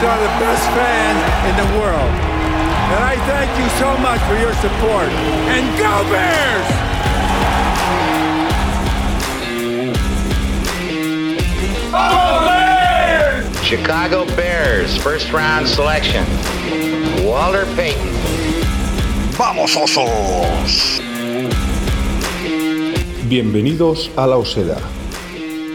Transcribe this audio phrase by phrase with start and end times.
[0.00, 2.12] Bears are the best fans in the world.
[2.92, 5.08] And I thank you so much for your support.
[5.52, 6.68] And go Bears!
[13.62, 16.24] Chicago Bears, first round selection.
[17.24, 18.08] Walter Payton.
[19.38, 21.00] ¡Vamos, osos!
[23.28, 24.78] Bienvenidos a La Osera,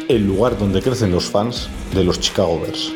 [0.09, 2.91] el lugar donde crecen los fans de los Chicago Bears.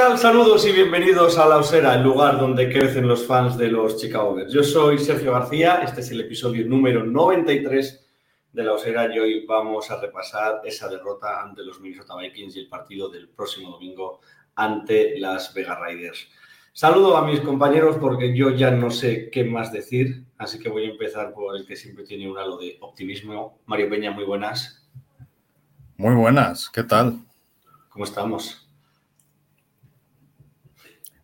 [0.00, 0.16] Tal?
[0.16, 4.34] Saludos y bienvenidos a La Osera, el lugar donde crecen los fans de los Chicago
[4.34, 4.50] Bears.
[4.50, 8.06] Yo soy Sergio García, este es el episodio número 93
[8.50, 12.60] de La Osera y hoy vamos a repasar esa derrota ante los Minnesota Vikings y
[12.60, 14.20] el partido del próximo domingo
[14.54, 16.28] ante las Vegas Raiders.
[16.72, 20.86] Saludo a mis compañeros porque yo ya no sé qué más decir, así que voy
[20.86, 23.58] a empezar por el que siempre tiene un halo de optimismo.
[23.66, 24.88] Mario Peña, muy buenas.
[25.98, 27.18] Muy buenas, ¿qué tal?
[27.90, 28.69] ¿Cómo estamos?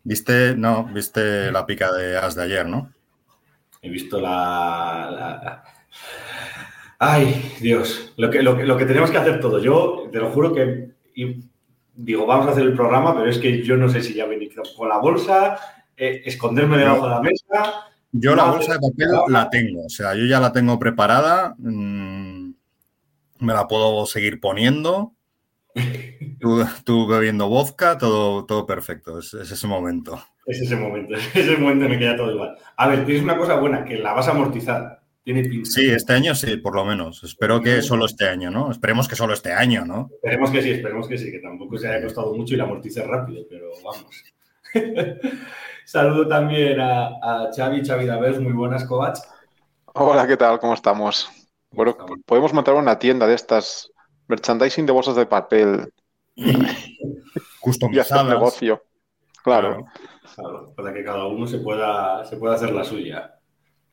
[0.07, 2.93] Viste, no, viste la pica de As de ayer, ¿no?
[3.81, 5.63] He visto la, la-
[6.97, 9.59] Ay, Dios, lo que, lo, que, lo que tenemos que hacer todo.
[9.59, 11.41] Yo te lo juro que y
[11.93, 14.53] digo, vamos a hacer el programa, pero es que yo no sé si ya venir
[14.77, 15.59] con la bolsa,
[15.97, 17.73] eh, esconderme debajo de la mesa.
[18.13, 22.51] Yo la bolsa de papel la tengo, o sea, yo ya la tengo preparada, mm,
[23.39, 25.11] me la puedo seguir poniendo,
[26.39, 30.21] tú, tú bebiendo vodka, todo, todo perfecto, es, es ese momento.
[30.45, 32.57] Es ese momento, es ese momento me queda todo igual.
[32.77, 35.01] A ver, tienes una cosa buena, que la vas a amortizar.
[35.23, 35.69] Tiene pinta.
[35.69, 37.21] Sí, este año sí, por lo menos.
[37.23, 38.71] Espero que solo este año, ¿no?
[38.71, 40.09] Esperemos que solo este año, ¿no?
[40.13, 43.03] Esperemos que sí, esperemos que sí, que tampoco se haya costado mucho y la amortice
[43.03, 44.23] rápido, pero vamos.
[45.85, 49.27] Saludo también a, a Xavi, Xavi Davers, muy buenas, Kovacs.
[49.93, 50.59] Hola, ¿qué tal?
[50.59, 51.29] ¿Cómo estamos?
[51.71, 53.91] Bueno, podemos montar una tienda de estas,
[54.27, 55.91] merchandising de bolsas de papel
[56.35, 58.27] y hacer Customizadas.
[58.27, 58.83] negocio.
[59.43, 59.85] Claro.
[60.35, 63.33] Claro, para que cada uno se pueda, se pueda hacer la suya.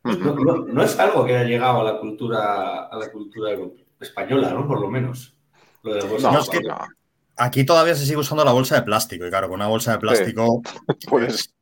[0.02, 0.44] No, Ujú.
[0.44, 3.52] no- no es algo que haya llegado a la cultura, a la cultura
[4.00, 4.66] española, ¿no?
[4.66, 5.34] Por lo menos.
[5.82, 6.60] Lo de la bolsa No, de es que-
[7.36, 9.98] Aquí todavía se sigue usando la bolsa de plástico, y claro, con una bolsa de
[9.98, 10.62] plástico
[11.08, 11.52] puedes-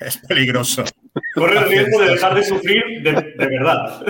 [0.00, 0.82] es peligroso.
[1.34, 4.04] Corre el riesgo de dejar de sufrir de, de verdad.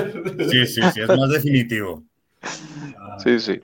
[0.50, 2.02] Sí, sí, sí, es más definitivo.
[3.22, 3.60] Sí, sí.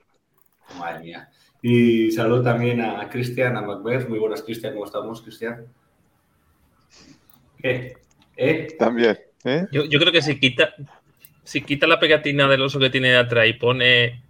[0.80, 1.28] Madre mía.
[1.62, 4.08] Y saludo también a Cristian, a Macbeth.
[4.08, 4.72] Muy buenas, Cristian.
[4.72, 5.66] ¿Cómo estamos, Cristian?
[7.58, 7.94] ¿Qué?
[8.36, 8.68] ¿Eh?
[8.78, 9.18] También.
[9.44, 9.66] ¿eh?
[9.70, 10.74] Yo, yo creo que si quita,
[11.44, 14.22] si quita la pegatina del oso que tiene de atrás y pone,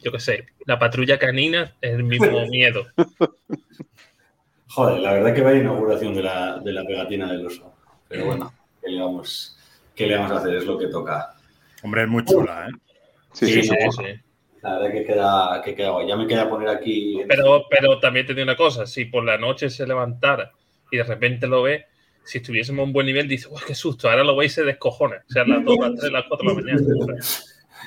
[0.00, 2.86] yo qué sé, la patrulla canina, es el mismo miedo.
[4.68, 7.74] Joder, la verdad que vaya inauguración de la, de la pegatina del oso.
[8.08, 9.58] Pero bueno, ¿qué le, vamos,
[9.96, 10.54] ¿qué le vamos a hacer?
[10.54, 11.34] Es lo que toca.
[11.82, 12.72] Hombre, es muy chula, ¿eh?
[13.32, 13.76] Sí, sí, Sí, sí.
[13.90, 14.29] sí.
[14.62, 16.06] La verdad que queda, que queda guay.
[16.08, 17.20] Ya me queda poner aquí.
[17.28, 20.52] Pero, pero también te digo una cosa, si por la noche se levantara
[20.90, 21.86] y de repente lo ve,
[22.24, 24.10] si estuviésemos a un buen nivel, dice, ¡uy, qué susto!
[24.10, 25.16] Ahora lo veis y se descojona.
[25.28, 27.14] O sea, las 2, las 3, las 4 de la mañana.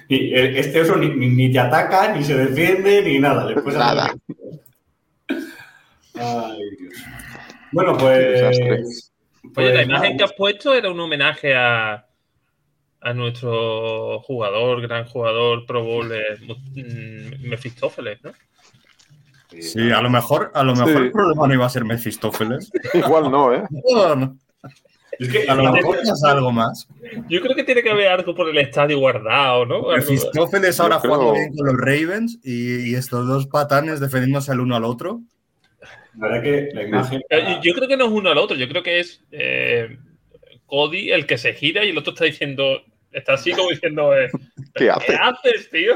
[0.09, 3.53] Y el- este oso ni, ni- ni te ataca, ni se defiende, ni nada.
[3.53, 4.13] Nada.
[6.15, 6.93] Ay, Dios.
[7.71, 8.41] Bueno, pues.
[9.43, 12.05] Oye, pues la imagen que has puesto era un homenaje a,
[13.03, 18.31] a nuestro jugador, gran jugador, Pro Bowler, mm, Mefistófeles, ¿no?
[19.59, 20.97] Sí, a lo mejor, a lo mejor Sí.
[20.97, 22.71] el problema no iba a ser Mefistófeles.
[22.93, 23.63] Igual no, ¿eh?
[23.69, 24.37] Bueno,
[25.19, 26.87] Es que a lo mejor pasa algo más.
[27.29, 29.89] Yo creo que tiene que haber algo por el estadio guardado, ¿no?
[29.89, 34.61] Mefistófeles ahora creo- jugando bien con los Ravens y, y estos dos patanes defendiéndose el
[34.61, 35.21] uno al otro.
[36.17, 37.21] La verdad que la imagen.
[37.29, 39.97] Eh, Yo creo que no es uno al otro, yo creo que es eh,
[40.65, 42.81] Cody el que se gira y el otro está diciendo,
[43.13, 44.29] está así como diciendo, eh,
[44.73, 45.05] ¿Qué hace?
[45.07, 45.95] ¿qué haces, tío?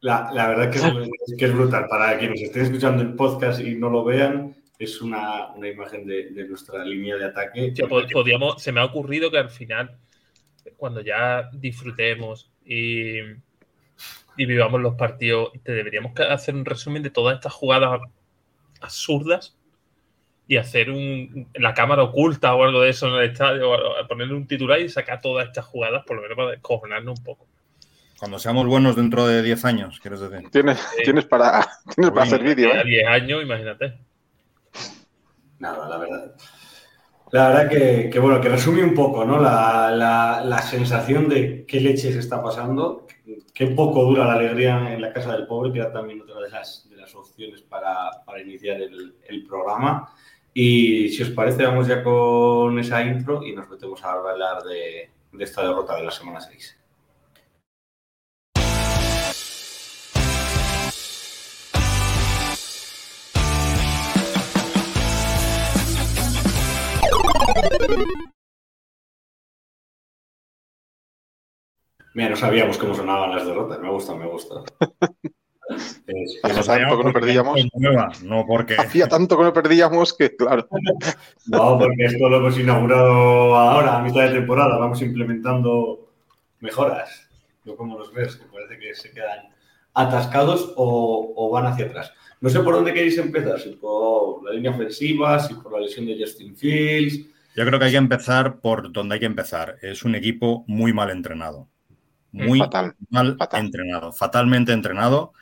[0.00, 1.86] La, la verdad que es, que es brutal.
[1.88, 6.30] Para quienes estén escuchando el podcast y no lo vean, es una, una imagen de,
[6.30, 7.74] de nuestra línea de ataque.
[8.12, 9.98] Podíamos, se me ha ocurrido que al final,
[10.76, 13.18] cuando ya disfrutemos y,
[14.36, 18.00] y vivamos los partidos, te deberíamos hacer un resumen de todas estas jugadas
[18.80, 19.57] absurdas
[20.48, 23.70] y hacer un, la cámara oculta o algo de eso en el estadio,
[24.08, 27.46] ponerle un titular y sacar todas estas jugadas, por lo menos para descojonarnos un poco.
[28.18, 30.50] Cuando seamos buenos dentro de 10 años, quieres decir.
[30.50, 31.64] Tienes, tienes para,
[31.94, 32.84] tienes para hacer vídeo, A ¿eh?
[32.84, 33.98] 10 años, imagínate.
[35.58, 36.34] Nada, la verdad.
[37.30, 39.38] La verdad que, que, bueno, que resume un poco, ¿no?
[39.40, 43.06] La, la- la sensación de qué leches está pasando,
[43.52, 46.48] qué poco dura la alegría en la casa del pobre, que era también otra de
[46.50, 50.10] las, de las opciones para, para iniciar el, el programa.
[50.60, 55.08] Y si os parece, vamos ya con esa intro y nos metemos a hablar de,
[55.30, 56.76] de esta derrota de la semana 6.
[72.14, 73.78] Mira, no sabíamos cómo sonaban las derrotas.
[73.78, 74.64] Me gusta, me gusta.
[75.68, 77.60] Es- Hacía es- tanto que no perdíamos.
[77.74, 78.74] Nueva, no porque.
[78.74, 80.66] Hacía tanto que no perdíamos que, claro.
[81.46, 84.78] No, porque esto lo hemos inaugurado ahora, a mitad de temporada.
[84.78, 86.10] Vamos implementando
[86.60, 87.28] mejoras.
[87.64, 88.36] ¿Tú cómo los ves?
[88.36, 89.48] Que parece que se quedan
[89.94, 92.12] atascados o, o van hacia atrás.
[92.40, 96.06] No sé por dónde queréis empezar, si por la línea ofensiva, si por la lesión
[96.06, 97.26] de Justin Fields.
[97.56, 99.76] Yo creo que hay que empezar por donde hay que empezar.
[99.82, 101.66] Es un equipo muy mal entrenado.
[102.30, 102.94] Muy Fatal.
[103.10, 103.64] mal fatal.
[103.64, 104.12] entrenado.
[104.12, 105.32] Fatalmente entrenado.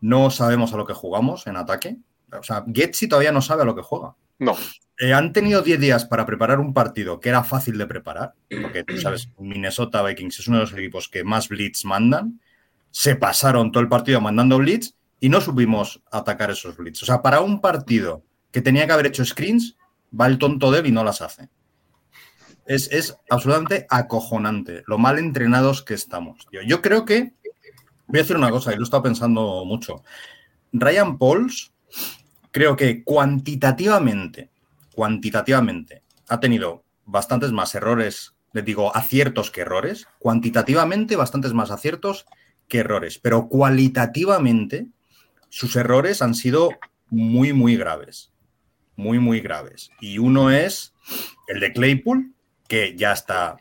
[0.00, 1.98] No sabemos a lo que jugamos en ataque.
[2.38, 4.14] O sea, Getsi todavía no sabe a lo que juega.
[4.38, 4.56] No,
[4.98, 8.84] Eh, han tenido 10 días para preparar un partido que era fácil de preparar, porque
[8.84, 12.40] tú sabes, Minnesota Vikings es uno de los equipos que más blitz mandan.
[12.90, 17.02] Se pasaron todo el partido mandando blitz y no supimos atacar esos blitz.
[17.02, 19.76] O sea, para un partido que tenía que haber hecho screens,
[20.18, 21.48] va el tonto de él y no las hace.
[22.66, 26.46] Es, es absolutamente acojonante lo mal entrenados que estamos.
[26.50, 26.60] tío.
[26.62, 27.34] Yo creo que,
[28.10, 30.02] voy a decir una cosa, y lo he estado pensando mucho.
[30.72, 31.72] Ryan Pauls,
[32.50, 34.50] creo que cuantitativamente,
[34.94, 40.06] cuantitativamente, ha tenido bastantes más errores, les digo, aciertos que errores.
[40.18, 42.26] Cuantitativamente, bastantes más aciertos
[42.68, 43.18] que errores.
[43.18, 44.86] Pero cualitativamente,
[45.48, 46.70] sus errores han sido
[47.08, 48.32] muy, muy graves.
[48.96, 49.90] Muy, muy graves.
[50.00, 50.94] Y uno es
[51.48, 52.34] el de Claypool,
[52.68, 53.56] que ya está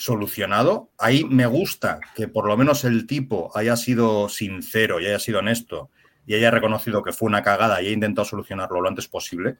[0.00, 0.90] solucionado.
[0.98, 5.40] Ahí me gusta que por lo menos el tipo haya sido sincero y haya sido
[5.40, 5.90] honesto
[6.26, 9.58] y haya reconocido que fue una cagada y haya intentado solucionarlo lo antes posible.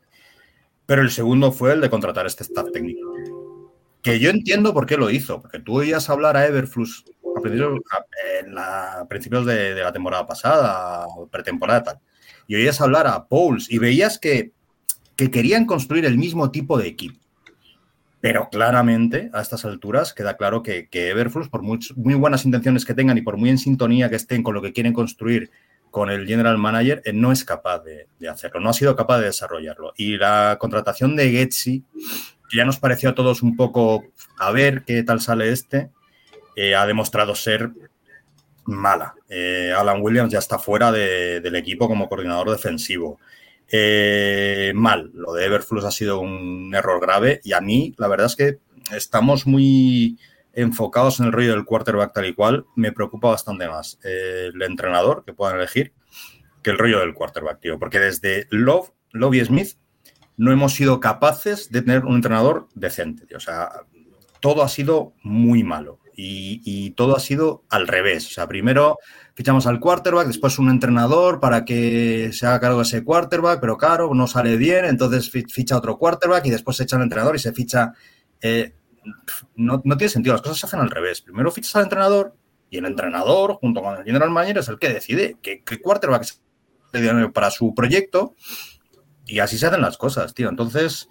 [0.86, 3.12] Pero el segundo fue el de contratar este staff técnico.
[4.02, 7.04] Que yo entiendo por qué lo hizo, porque tú oías hablar a Everflux
[7.36, 7.80] a principios,
[9.08, 11.98] principios de, de la temporada pasada, pretemporada tal,
[12.46, 14.52] y oías hablar a Pauls y veías que,
[15.16, 17.20] que querían construir el mismo tipo de equipo.
[18.20, 22.94] Pero claramente, a estas alturas, queda claro que, que Everflux, por muy, buenas intenciones que
[22.94, 25.50] tengan y por muy en sintonía que estén con lo que quieren construir
[25.90, 29.26] con el general manager, eh, no es capaz de, hacerlo, no ha sido capaz de
[29.26, 29.92] desarrollarlo.
[29.96, 31.82] Y la contratación de Getsi,
[32.50, 34.04] que ya nos pareció a todos un poco
[34.38, 35.90] a ver qué tal sale este,
[36.56, 37.70] eh, ha demostrado ser
[38.66, 39.14] mala.
[39.28, 43.18] Eh, Alan Williams ya está fuera de- del equipo como coordinador defensivo.
[43.72, 48.26] Eh, mal, lo de Everflux ha sido un error grave y a mí la verdad
[48.26, 48.58] es que
[48.94, 50.18] estamos muy
[50.52, 55.24] enfocados en el rollo del quarterback tal y cual, me preocupa bastante más el entrenador
[55.24, 55.92] que puedan elegir
[56.62, 59.78] que el rollo del quarterback, tío, porque desde Love, Love y Smith
[60.36, 63.70] no hemos sido capaces de tener un entrenador decente, o sea,
[64.40, 68.98] todo ha sido muy malo y, y todo ha sido al revés, o sea, primero
[69.40, 73.78] fichamos al quarterback, después un entrenador para que se haga cargo de ese quarterback, pero
[73.78, 77.36] claro, no sale bien, entonces fi- ficha otro quarterback y después se echa al entrenador
[77.36, 77.94] y se ficha...
[78.42, 78.74] eh,
[79.56, 81.22] no, no tiene sentido, las cosas se hacen al revés.
[81.22, 82.34] Primero fichas al entrenador
[82.68, 86.22] y el entrenador, junto con el general manager, es el que decide qué, qué quarterback
[86.22, 86.42] es
[87.32, 88.34] para su proyecto
[89.24, 90.50] y así se hacen las cosas, tío.
[90.50, 91.08] Entonces,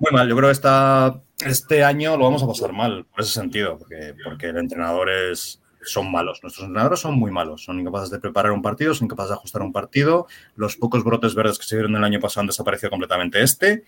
[0.00, 3.32] muy mal, yo creo que esta, este año lo vamos a pasar mal por ese
[3.32, 6.40] sentido, porque, porque el entrenador es, son malos.
[6.42, 9.62] Nuestros entrenadores son muy malos, son incapaces de preparar un partido, son incapaces de ajustar
[9.62, 10.26] un partido.
[10.54, 13.84] Los pocos brotes verdes que se vieron el año pasado han desaparecido completamente este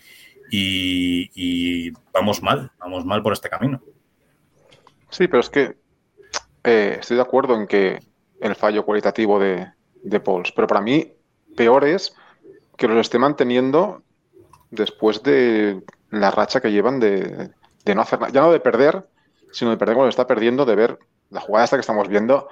[0.50, 3.82] y, vamos mal, vamos mal por este camino.
[5.10, 5.76] Sí, pero es que
[6.64, 7.98] eh, estoy de acuerdo en que
[8.40, 9.68] el fallo cualitativo de,
[10.02, 11.12] de Pauls, pero para mí
[11.56, 12.14] peor es
[12.76, 14.02] que los esté manteniendo
[14.70, 17.50] después de la racha que llevan de,
[17.84, 19.06] de no hacer nada, ya no de perder,
[19.52, 20.98] sino de perder cuando está perdiendo, de ver
[21.30, 22.49] la jugada esta que estamos viendo.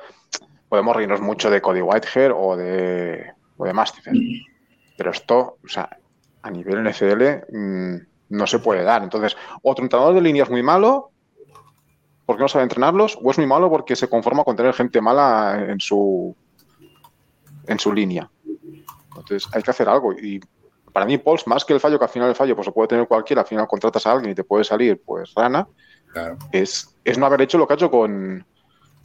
[0.69, 4.21] Podemos reírnos mucho de Cody Whitehair o de, o de Mastifen,
[4.97, 5.89] pero esto, o sea,
[6.43, 7.23] a nivel NFL
[7.57, 7.97] mmm,
[8.31, 9.03] no se puede dar.
[9.03, 11.11] Entonces, otro entrenador de línea es muy malo
[12.27, 15.65] porque no sabe entrenarlos, o es muy malo porque se conforma con tener gente mala
[15.69, 16.35] en su
[17.69, 18.29] en su línea.
[19.17, 20.13] Entonces hay que hacer algo.
[20.13, 20.41] Y
[20.93, 22.89] para mí, Pauls, más que el fallo, que al final el fallo pues lo puede
[22.89, 25.69] tener cualquiera, al final contratas a alguien y te puede salir, pues rana,
[26.13, 26.37] Claro.
[26.51, 28.45] es, es no haber hecho lo que ha hecho con,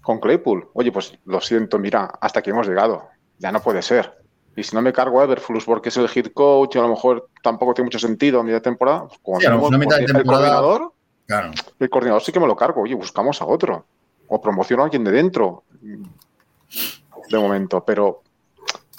[0.01, 0.70] con Claypool.
[0.74, 3.08] Oye, pues lo siento, mira, hasta aquí hemos llegado.
[3.38, 4.17] Ya no puede ser.
[4.55, 7.29] Y si no me cargo a Everflux porque es el head coach a lo mejor
[7.41, 10.25] tampoco tiene mucho sentido a mitad de temporada, pues como Sí, mitad de el temporada-
[10.25, 10.93] coordinador,
[11.25, 11.51] Claro.
[11.79, 12.81] el coordinador sí que me lo cargo.
[12.81, 13.86] Oye, buscamos a otro.
[14.27, 15.63] O promociono a alguien de dentro.
[17.29, 17.84] De momento.
[17.86, 18.22] Pero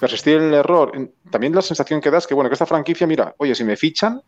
[0.00, 0.92] persistir en el error.
[1.30, 3.76] También la sensación que da es que, bueno, que esta franquicia, mira, oye, si me
[3.76, 4.22] fichan,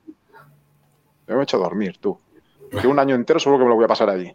[1.27, 2.19] me he hecho a dormir, tú.
[2.81, 4.35] Que un año entero seguro que me lo voy a pasar allí.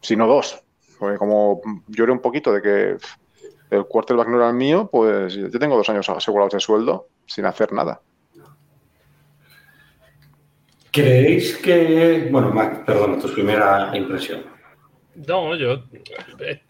[0.00, 0.62] Si no dos.
[0.98, 2.96] Porque como lloré un poquito de que
[3.70, 7.44] el quarterback no era el mío, pues yo tengo dos años asegurados de sueldo sin
[7.44, 8.00] hacer nada.
[10.90, 12.28] ¿Creéis que.
[12.30, 14.42] Bueno, Mac, perdona, tu primera impresión.
[15.26, 15.84] No, yo.
[16.40, 16.62] eh,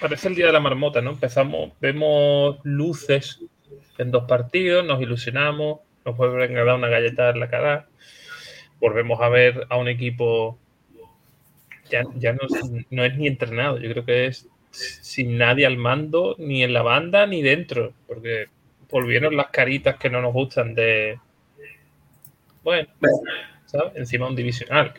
[0.00, 1.10] Parece el día de la marmota, ¿no?
[1.10, 3.40] Empezamos, vemos luces
[3.98, 7.88] en dos partidos, nos ilusionamos, nos vuelven a dar una galleta en la cara,
[8.80, 10.58] volvemos a ver a un equipo.
[11.90, 12.40] Ya, ya no,
[12.90, 16.82] no es ni entrenado, yo creo que es sin nadie al mando, ni en la
[16.82, 18.46] banda, ni dentro, porque
[18.90, 21.18] volvieron las caritas que no nos gustan de.
[22.62, 22.88] Bueno,
[23.66, 23.92] ¿sabes?
[23.96, 24.92] Encima un divisional.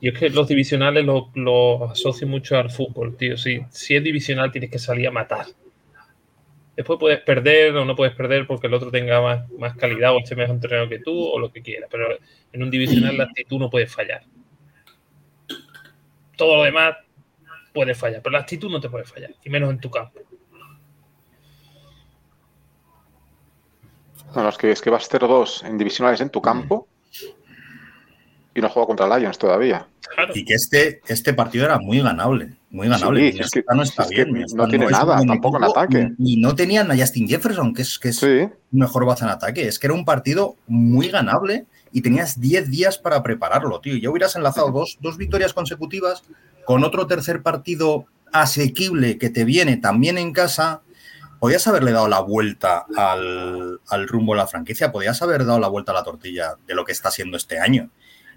[0.00, 3.36] Yo es que los divisionales los los asocio mucho al fútbol, tío.
[3.36, 5.46] Si, si es divisional tienes que salir a matar.
[6.74, 10.20] Después puedes perder o no puedes perder porque el otro tenga más, más calidad o
[10.20, 11.90] esté mejor entrenado que tú o lo que quieras.
[11.92, 12.16] Pero
[12.52, 14.22] en un divisional la actitud no puede fallar.
[16.40, 16.96] Todo lo demás
[17.74, 20.20] puede fallar, pero la actitud no te puede fallar, y menos en tu campo.
[24.34, 26.88] No, no, es que, es que vas 0-2 en divisionales en tu campo
[28.54, 29.86] y no juega contra Lions todavía.
[30.14, 30.32] Claro.
[30.34, 33.32] Y que este, este partido era muy ganable, muy ganable.
[33.32, 34.46] Sí, es que- no está es que bien.
[34.54, 36.08] no tiene nada, tampoco en ataque.
[36.18, 39.68] Y no tenían a Justin Jefferson, que es, que es Sí, mejor base en ataque.
[39.68, 43.96] Es que era un partido muy ganable y tenías 10 días para prepararlo, tío.
[43.96, 46.22] Ya hubieras enlazado dos, dos victorias consecutivas
[46.64, 50.82] con otro tercer partido asequible que te viene también en casa.
[51.38, 55.68] Podías haberle dado la vuelta al, al rumbo de la franquicia, podías haber dado la
[55.68, 57.90] vuelta a la tortilla de lo que está siendo este año.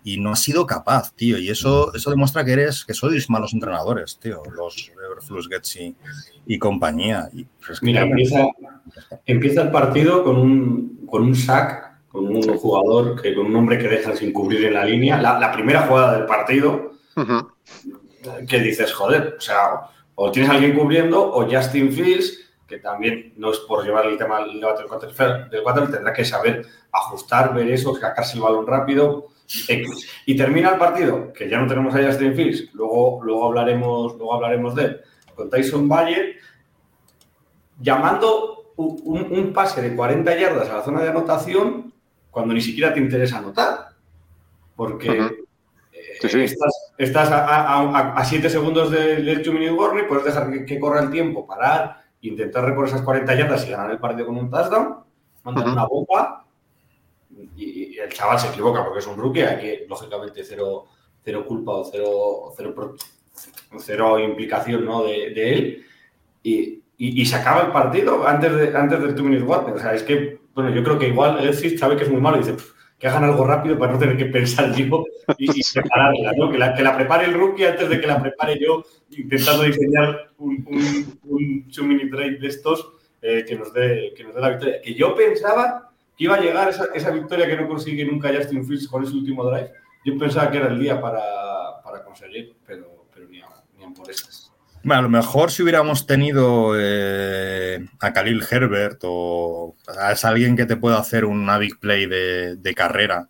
[0.06, 1.38] Y no has sido capaz, tío.
[1.38, 4.44] Y eso, eso demuestra que eres, que sois malos entrenadores, tío.
[4.54, 5.96] Los Everflux y,
[6.46, 7.30] y compañía.
[7.32, 8.48] Y, pues, Mira, empieza,
[9.26, 13.78] empieza el partido con un, con un sack, con un jugador, que, con un hombre
[13.80, 15.20] que deja sin cubrir en la línea.
[15.20, 17.50] La, la primera jugada del partido, ujú,
[18.48, 19.82] que dices, joder, o sea,
[20.16, 24.18] o tienes a alguien cubriendo, o Justin Fields, que también no es por llevar el
[24.18, 28.44] tema del debate del quarterback, del quarterback, tendrá que saber ajustar, ver eso, sacarse el
[28.44, 29.28] balón rápido.
[29.68, 30.08] X.
[30.26, 34.36] Y termina el partido, que ya no tenemos a Justin Fields, luego, luego, hablaremos, luego
[34.36, 35.02] hablaremos de él,
[35.36, 36.38] con Tyson Valle,
[37.80, 41.93] llamando un, un- un pase de 40 yardas a la zona de anotación
[42.34, 43.90] cuando ni siquiera te interesa anotar.
[44.76, 45.30] Porque eh,
[46.20, 46.42] Sí, sí.
[46.42, 51.02] estás, estás a 7 segundos del, del two minute warning, puedes dejar que, que corra
[51.02, 54.98] el tiempo, parar, intentar recorrer esas 40 yardas y ganar el partido con un touchdown,
[55.44, 56.46] mandar una bomba
[57.58, 60.86] y, y el chaval se equivoca porque es un rookie, aquí lógicamente cero,
[61.24, 62.96] cero culpa o cero, cero,
[63.80, 65.04] cero implicación ¿no?
[65.04, 65.86] de, de él
[66.42, 66.60] y,
[66.98, 69.74] y- y se acaba el partido antes, de, antes del two minute warning.
[69.76, 72.38] O sea, es que, bueno, yo creo que igual Elsis sabe que es muy malo
[72.38, 75.04] y dice "Pff, que hagan algo rápido para no tener que pensar yo
[75.38, 76.50] y, y prepararla, ¿no?
[76.50, 80.30] Que la, que la prepare el rookie antes de que la prepare yo, intentando diseñar
[80.38, 80.64] un,
[81.26, 84.82] minute drive de estos eh, que, nos dé, que nos dé la victoria.
[84.82, 88.88] Que yo pensaba que iba a llegar esa, victoria que no consigue nunca Justin Fields
[88.88, 89.72] con ese último drive.
[90.06, 93.90] Yo pensaba que era el día para, para conseguir, pero, pero ni, a, ni a
[93.90, 94.43] por esas.
[94.84, 100.58] Bueno, a lo mejor si hubiéramos tenido eh, a Khalil Herbert o a es alguien
[100.58, 103.30] que te pueda hacer una big play de, de carrera,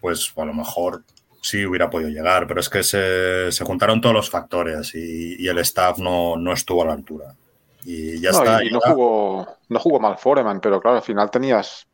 [0.00, 1.02] pues a lo mejor
[1.42, 5.48] sí hubiera podido llegar, pero es que se, se juntaron todos los factores y, y
[5.48, 7.34] el staff no, no estuvo a la altura.
[7.84, 8.62] Y ya No, está.
[8.64, 11.86] y, y no jugó, no jugó mal Foreman, pero claro, al final tenías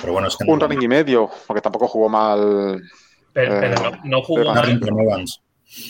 [0.00, 2.82] pero bueno, es que un running y medio, porque tampoco jugó mal.
[3.32, 5.24] Pero, Eh, pero no, no jugó pero mal.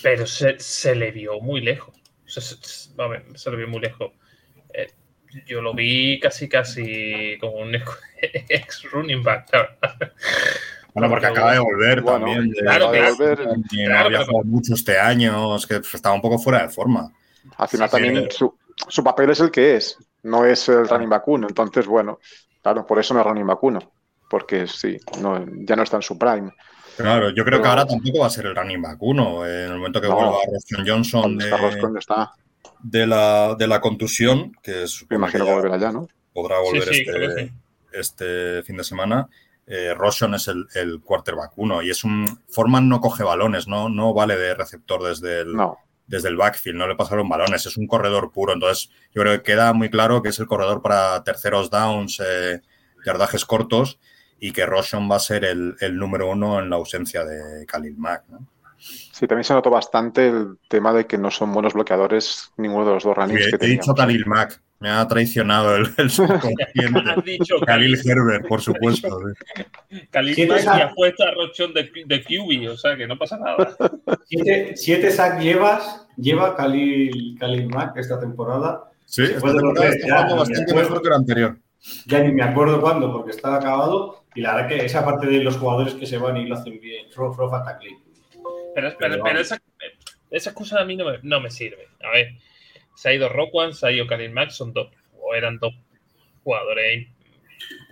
[0.02, 1.94] Pero se, se le vio muy lejos.
[2.26, 4.12] Se, se- a ver, se le vio muy lejos.
[4.72, 4.88] Eh,
[5.46, 7.74] yo lo vi casi, casi como un
[8.48, 9.50] ex running back.
[10.94, 12.50] Bueno, porque acaba de volver Bueno, también.
[12.50, 13.38] de- claro, de- volver.
[13.46, 16.68] no Claro, había pero- jugado mucho este año, es que estaba un poco fuera de
[16.68, 17.12] forma.
[17.56, 18.56] Al final Sí, también su,
[18.88, 21.46] su papel es el que es, no es el running back uno.
[21.48, 22.18] Entonces, bueno,
[22.62, 23.80] claro, por eso no es running back uno,
[24.30, 26.52] porque sí, no, ya no está en su prime.
[26.96, 29.46] Claro, yo creo que ahora tampoco va a ser el running back uno.
[29.46, 30.14] En el momento que No.
[30.14, 31.98] vuelva Roshan Johnson ¿Dónde está de, Roscoe?
[31.98, 32.32] está?
[32.82, 36.06] de la, de la contusión, que es, Me imagino que volverá ya, ¿no?
[36.32, 37.52] podrá volver Sí, sí, este,
[37.92, 39.28] este fin de semana.
[39.66, 42.26] Eh, Roshan es el, el quarterback uno y es un.
[42.48, 45.78] Forman no coge balones, no, no vale de receptor desde el, No.
[46.06, 48.52] desde el backfield, no le pasaron balones, es un corredor puro.
[48.52, 52.60] Entonces, yo creo que queda muy claro que es el corredor para terceros downs, eh,
[53.06, 53.98] yardajes cortos,
[54.48, 57.96] y que Roshan va a ser el, el número uno en la ausencia de Khalil
[57.96, 58.24] Mack.
[58.28, 58.46] ¿no?
[58.76, 62.92] Sí, también se notó bastante el tema de que no son buenos bloqueadores ninguno de
[62.94, 63.94] los dos runnings He, que he dicho.
[63.94, 67.10] Khalil Mack, me ha traicionado el, el subconsciente.
[67.16, 69.18] Has dicho Khalil Herbert, por supuesto.
[69.88, 70.02] sí.
[70.10, 73.16] Khalil ¿Quién Mack y a- apuesta a Rochón de, de QB, o sea que no
[73.16, 73.74] pasa nada.
[74.26, 78.90] Siete, siete sacks llevas, lleva Khalil, Khalil Mack esta temporada.
[79.06, 81.58] Sí, esta Después de los temporada está jugando bastante mejor que la anterior.
[82.06, 84.23] Ya ni me acuerdo cuándo, porque estaba acabado.
[84.34, 86.80] Y la verdad que esa parte de los jugadores que se van y lo hacen
[86.80, 87.96] bien, Frof, Atacli.
[88.74, 89.62] Pero, pero, pero esa,
[90.30, 91.88] esa excusa a mí no me, no me sirve.
[92.02, 92.34] A ver,
[92.96, 95.74] se ha ido Rockwan, se ha ido Karim Max, son dos, o eran dos
[96.42, 97.08] jugadores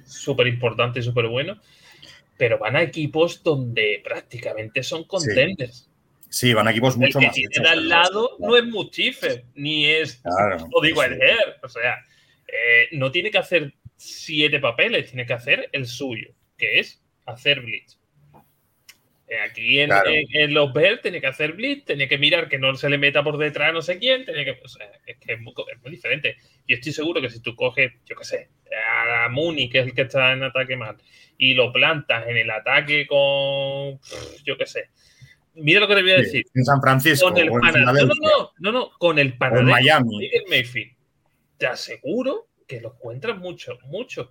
[0.04, 1.58] súper importantes y súper buenos,
[2.36, 5.88] pero van a equipos donde prácticamente son contenders.
[6.28, 7.34] Sí, van a equipos mucho el que más.
[7.34, 11.08] tiene hechos, de al lado no es Muchifer, ni es Claro, o digo sí.
[11.08, 11.58] el Her.
[11.62, 11.94] O sea,
[12.46, 17.60] eh, no tiene que hacer siete papeles, tiene que hacer el suyo, que es hacer
[17.60, 17.98] blitz.
[19.28, 20.10] Eh, Aquí en, Claro.
[20.10, 22.98] en- en los Bears tiene que hacer blitz, tiene que mirar que no se le
[22.98, 25.80] meta por detrás no sé quién, tiene que, o sea, es que es muy, es
[25.80, 26.36] muy diferente.
[26.68, 28.48] Yo estoy seguro que si tú coges, yo qué sé,
[29.00, 30.96] a Muni, que es el que está en ataque mal,
[31.38, 33.98] y lo plantas en el ataque con,
[34.44, 34.90] yo qué sé,
[35.54, 36.44] mira lo que te voy a decir.
[36.54, 39.30] en San Francisco Con el o en no, no, no, no, no, con el o
[39.32, 40.30] en panadero Miami.
[40.50, 40.92] Mayfield,
[41.56, 44.30] te aseguro que lo encuentras mucho, mucho.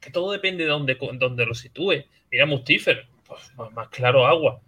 [0.00, 2.04] Que todo depende de dónde, dónde lo sitúe.
[2.30, 4.60] Mira, Mustifer, pues más, claro agua.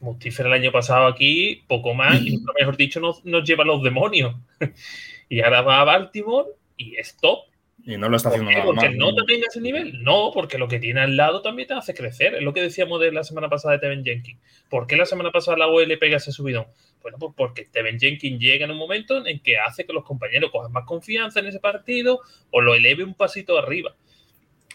[0.00, 3.82] Mustifer el año pasado aquí, poco más, y mejor dicho, nos, nos lleva a los
[3.82, 4.34] demonios.
[5.28, 7.44] y ahora va a Baltimore y es top.
[7.84, 8.98] Y no lo está ¿Por haciendo nada ¿Porque mal.
[8.98, 10.02] no te tenga ese nivel?
[10.04, 12.34] No, porque lo que tiene al lado también te hace crecer.
[12.36, 14.38] Es lo que decíamos de la semana pasada de Teven Jenkins.
[14.68, 16.66] ¿Por qué la semana pasada la OL pega ese subidón?
[17.02, 20.52] Bueno, pues porque Teven Jenkins llega en un momento en que hace que los compañeros
[20.52, 22.20] cojan más confianza en ese partido
[22.52, 23.96] o lo eleve un pasito arriba.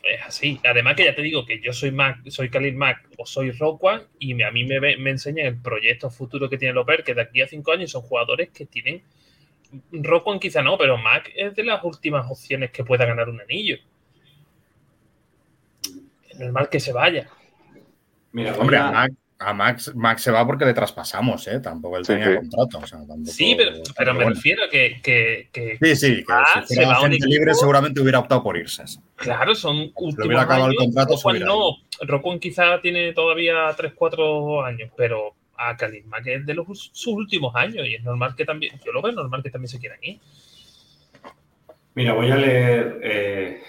[0.03, 0.59] Es así.
[0.65, 4.03] Además que ya te digo que yo soy Mac, soy Khalil Mac o soy Rockwan
[4.19, 7.21] y me- a mí me, me enseñan el proyecto futuro que tiene Loper, que de
[7.21, 9.01] aquí a cinco años son jugadores que tienen
[9.91, 13.77] Rockwan quizá no, pero Mac es de las últimas opciones que pueda ganar un anillo.
[16.29, 17.27] Es normal que se vaya.
[18.31, 21.59] Mira, Hombre, a- a Max, a Max, Max se va porque le traspasamos, ¿eh?
[21.59, 22.35] Tampoco él Sí, tenía sí.
[22.37, 22.77] contrato.
[22.79, 24.35] o sea, tampoco- Sí, pero, pero me bueno.
[24.35, 28.01] refiero a que, que- que- Sí, sí, que Ah, si fuera gente equipo- libre seguramente
[28.01, 28.83] hubiera optado por irse.
[29.15, 31.15] claro, son últimos hubiera acabado el contrato,
[31.45, 37.07] no, Roquan quizá tiene todavía 3-4 años, pero a Khalil Mack es de los, sus
[37.13, 39.99] últimos años y es normal que también, yo lo veo normal que también se quieran
[40.01, 40.19] ir.
[41.95, 43.61] Mira, voy a leer eh,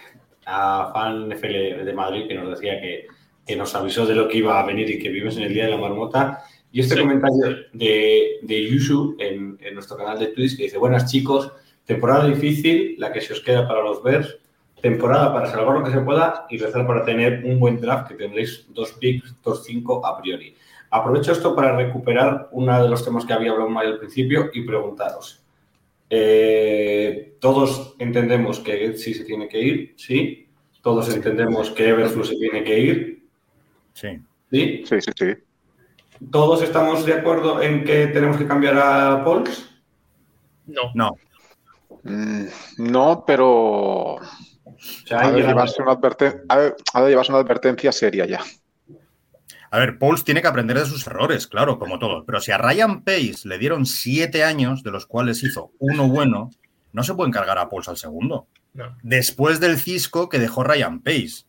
[0.47, 3.07] a Fan FL de Madrid que nos decía que,
[3.47, 5.65] que nos avisó de lo que iba a venir y que vivimos en el Día
[5.65, 6.45] de la Marmota.
[6.71, 7.01] Y este Sí.
[7.01, 11.51] comentario de, de Yushu en, en nuestro canal de Twitch que dice, buenas chicos,
[11.87, 14.37] temporada difícil, la que se os queda para los Bears,
[14.83, 18.15] temporada para salvar lo que se pueda y rezar para tener un buen draft que
[18.15, 20.55] tendréis dos picks, dos cinco a priori.
[20.91, 24.63] Aprovecho esto para recuperar uno de los temas que había hablado mal al principio y
[24.63, 25.45] preguntaros.
[26.11, 30.49] Eh, todos entendemos que sí se tiene que ir, sí.
[30.83, 33.23] Todos entendemos que Everflux se tiene que ir,
[33.93, 34.09] Sí.
[34.51, 34.85] sí.
[34.87, 35.35] Sí, sí, sí.
[36.31, 39.69] Todos estamos de acuerdo en que tenemos que cambiar a Pauls.
[40.67, 41.11] No, No,
[42.05, 42.45] Mm,
[42.79, 44.21] no, pero O
[45.07, 45.77] sea, ha ahí de, llegamos.
[45.77, 48.41] llevarse una adverten- ha de- ha de llevarse una advertencia seria ya.
[49.71, 52.25] A ver, Pauls tiene que aprender de sus errores, claro, como todos.
[52.27, 56.51] Pero si a Ryan Pace le dieron siete años, de los cuales hizo uno bueno,
[56.93, 58.47] no se puede encargar a Pauls al segundo.
[58.73, 58.97] no.
[59.03, 61.45] Después del cisco que dejó Ryan Pace.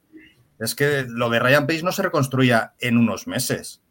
[0.60, 3.82] Es que lo de Ryan Pace no se reconstruía en unos meses.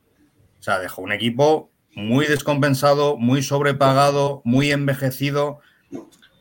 [0.61, 5.61] O sea, dejó un equipo muy descompensado, muy sobrepagado, muy envejecido.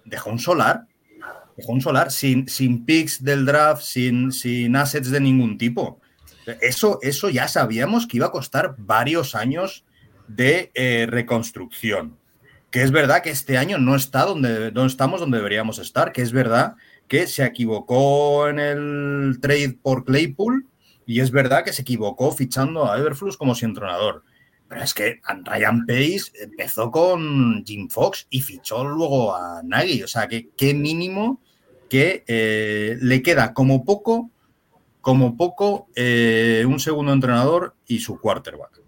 [0.04, 0.88] Dejó un solar.
[1.56, 6.02] Dejó un solar sin, sin picks del draft, sin, sin assets de ningún tipo.
[6.62, 9.84] Eso, eso ya sabíamos que iba a costar varios años
[10.28, 12.18] de eh, reconstrucción.
[12.72, 16.22] Que es verdad que este año no está donde no estamos donde deberíamos estar, que
[16.22, 16.76] es verdad
[17.08, 20.68] que se equivocó en el trade por Claypool
[21.06, 24.24] y es verdad que se equivocó fichando a Everflux como su entrenador.
[24.68, 30.04] Pero es que Ryan Pace empezó con Jim Fox y fichó luego a Nagy.
[30.04, 31.42] O sea, que qué mínimo
[31.90, 34.30] que eh, le queda como poco,
[35.08, 38.82] como poco, eh, un segundo entrenador y su quarterback.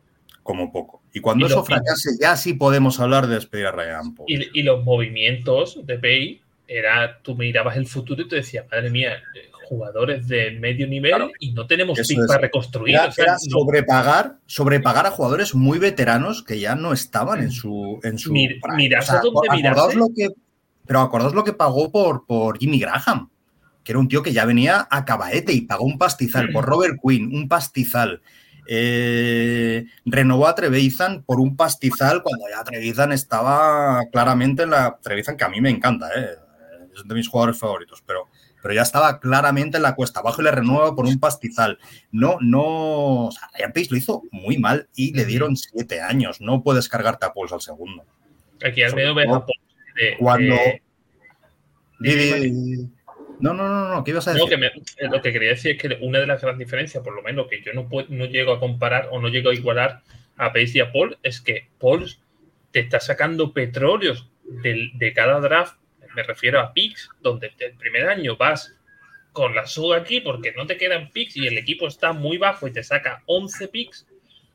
[0.44, 1.02] Como poco.
[1.14, 4.14] Y cuando Y eso fracase, ya sí podemos hablar de despedir a Ryan.
[4.28, 8.90] Y, y los movimientos de Pay era, tú mirabas el futuro y te decías, madre
[8.90, 11.32] mía, eh, jugadores de medio nivel Claro.
[11.40, 12.96] y no tenemos pick para reconstruir.
[12.96, 17.40] Era, o sea, era no- sobrepagar, sobrepagar a jugadores muy veteranos que ya no estaban
[17.42, 17.98] en su.
[18.04, 20.28] En su Mir- acordaos lo que,
[20.86, 23.30] pero acordaos lo que pagó por, por Jimmy Graham,
[23.90, 26.52] que era un tío que ya venía a cabaete y pagó un pastizal.
[26.52, 28.22] Por Robert Quinn, un pastizal.
[28.68, 35.00] Eh, renovó a Trevisan por un pastizal cuando ya Trevisan estaba claramente en la.
[35.02, 36.36] Trevisan, que a mí me encanta, eh,
[36.96, 38.28] es de mis jugadores favoritos, pero,
[38.62, 41.80] pero ya estaba claramente en la cuesta abajo y le renueva por un pastizal.
[42.12, 43.26] No, no.
[43.26, 46.42] O sea, Ryan Pace lo hizo muy mal y le dieron siete años.
[46.42, 48.06] No puedes cargarte a Pauls al segundo.
[48.64, 48.92] Aquí al
[49.96, 50.80] de- cuando- de-
[52.02, 52.90] Dime, di-
[53.40, 54.50] No, no, no, no, ¿qué ibas a No, decir?
[54.50, 57.16] que me- eh, lo que quería decir es que una de las grandes diferencias, por
[57.16, 60.02] lo menos que yo no, puedo- no llego a comparar o no llego a igualar
[60.38, 62.06] a Pace y a Paul, es que Paul
[62.72, 65.76] te está sacando petróleos de, cada draft,
[66.16, 68.76] me refiero a picks, donde el primer año vas
[69.32, 72.68] con la soga aquí porque no te quedan picks y el equipo está muy bajo
[72.68, 74.08] y te saca 11 picks,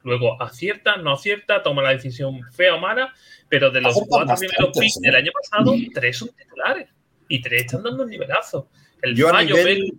[0.02, 3.14] luego acierta, no acierta, toma la decisión fea o mala,
[3.48, 5.00] pero de los cuatro primeros picks ¿eh?
[5.06, 6.88] del año pasado, tres son titulares
[7.28, 8.68] y tres están dando un nivelazo.
[9.02, 9.90] El Yo fallo nivel-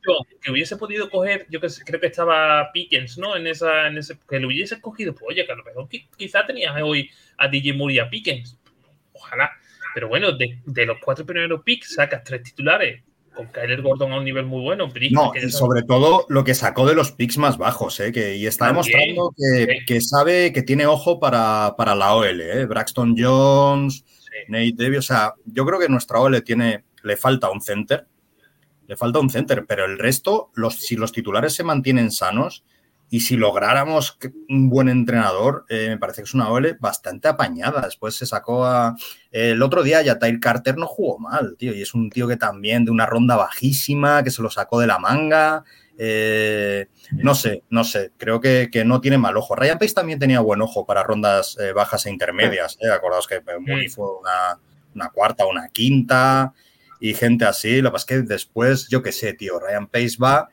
[0.42, 3.36] que hubiese podido coger, yo que sé, creo que estaba Pickens, ¿no?
[3.36, 6.08] En esa, en ese, que lo hubiese cogido, pues oye, que a lo mejor qui-
[6.18, 8.58] quizá tenías hoy a DJ Moore y a Pickens.
[9.14, 9.52] Ojalá.
[9.94, 14.18] Pero bueno, de, de los cuatro primeros picks sacas tres titulares, con Kyler Gordon a
[14.18, 14.92] un nivel muy bueno.
[15.12, 18.12] No, y sobre todo lo que sacó de los picks más bajos, ¿eh?
[18.12, 19.86] que, y está También, demostrando que, sí.
[19.86, 22.42] que sabe que tiene ojo para, para la OL.
[22.42, 22.66] ¿eh?
[22.66, 24.52] Braxton Jones, Sí.
[24.52, 28.08] Nate Davis, o sea, yo creo que nuestra OL tiene, le falta un center,
[28.88, 32.64] le falta un center, pero el resto, los, si los titulares se mantienen sanos
[33.10, 34.18] y si lográramos
[34.50, 37.82] un buen entrenador, eh, me parece que es una OL bastante apañada.
[37.82, 38.96] Después se sacó a...
[39.32, 42.38] El otro día ya Tyre Carter no jugó mal, tío, y es un tío que
[42.38, 45.64] también de una ronda bajísima, que se lo sacó de la manga.
[45.98, 49.56] eh, no sé, no sé, creo que, que no tiene mal ojo.
[49.56, 52.78] Ryan Pace también tenía buen ojo para rondas eh, bajas e intermedias.
[52.92, 54.60] Acordaos que Mooney fue una,
[54.96, 56.54] una cuarta, una quinta
[57.06, 57.82] y gente así.
[57.82, 60.50] Lo que pasa es que después, yo qué sé, tío, Ryan Pace va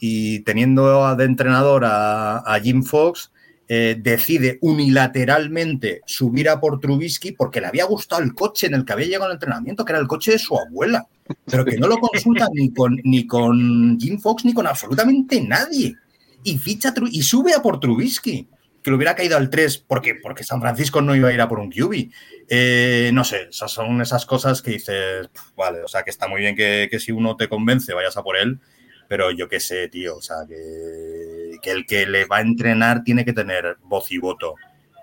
[0.00, 3.30] y teniendo de entrenador a, Jim Fox,
[3.68, 8.84] eh, decide unilateralmente subir a por Trubisky porque le había gustado el coche en el
[8.84, 11.06] que había llegado al entrenamiento, que era el coche de su abuela,
[11.46, 15.94] pero que no lo consulta ni con, ni con Jim Fox ni con absolutamente nadie.
[16.42, 18.48] Y ficha y sube a por Trubisky,
[18.82, 21.48] que le hubiera caído al 3 porque, porque San Francisco no iba a ir a
[21.48, 22.10] por un QB.
[22.48, 26.28] Eh, no sé, esas son esas cosas que dices, "Pf, vale, o sea, que está
[26.28, 28.60] muy bien que, que si uno te convence vayas a por él,
[29.08, 33.04] pero yo qué sé, tío, o sea, que, que el que le va a entrenar
[33.04, 34.54] tiene que tener voz y voto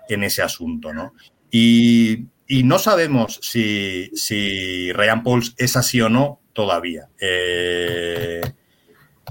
[0.08, 1.14] en ese asunto, ¿no?
[1.50, 7.08] Y, y no sabemos si, si Ryan Pauls es así o no todavía.
[7.20, 8.40] Eh,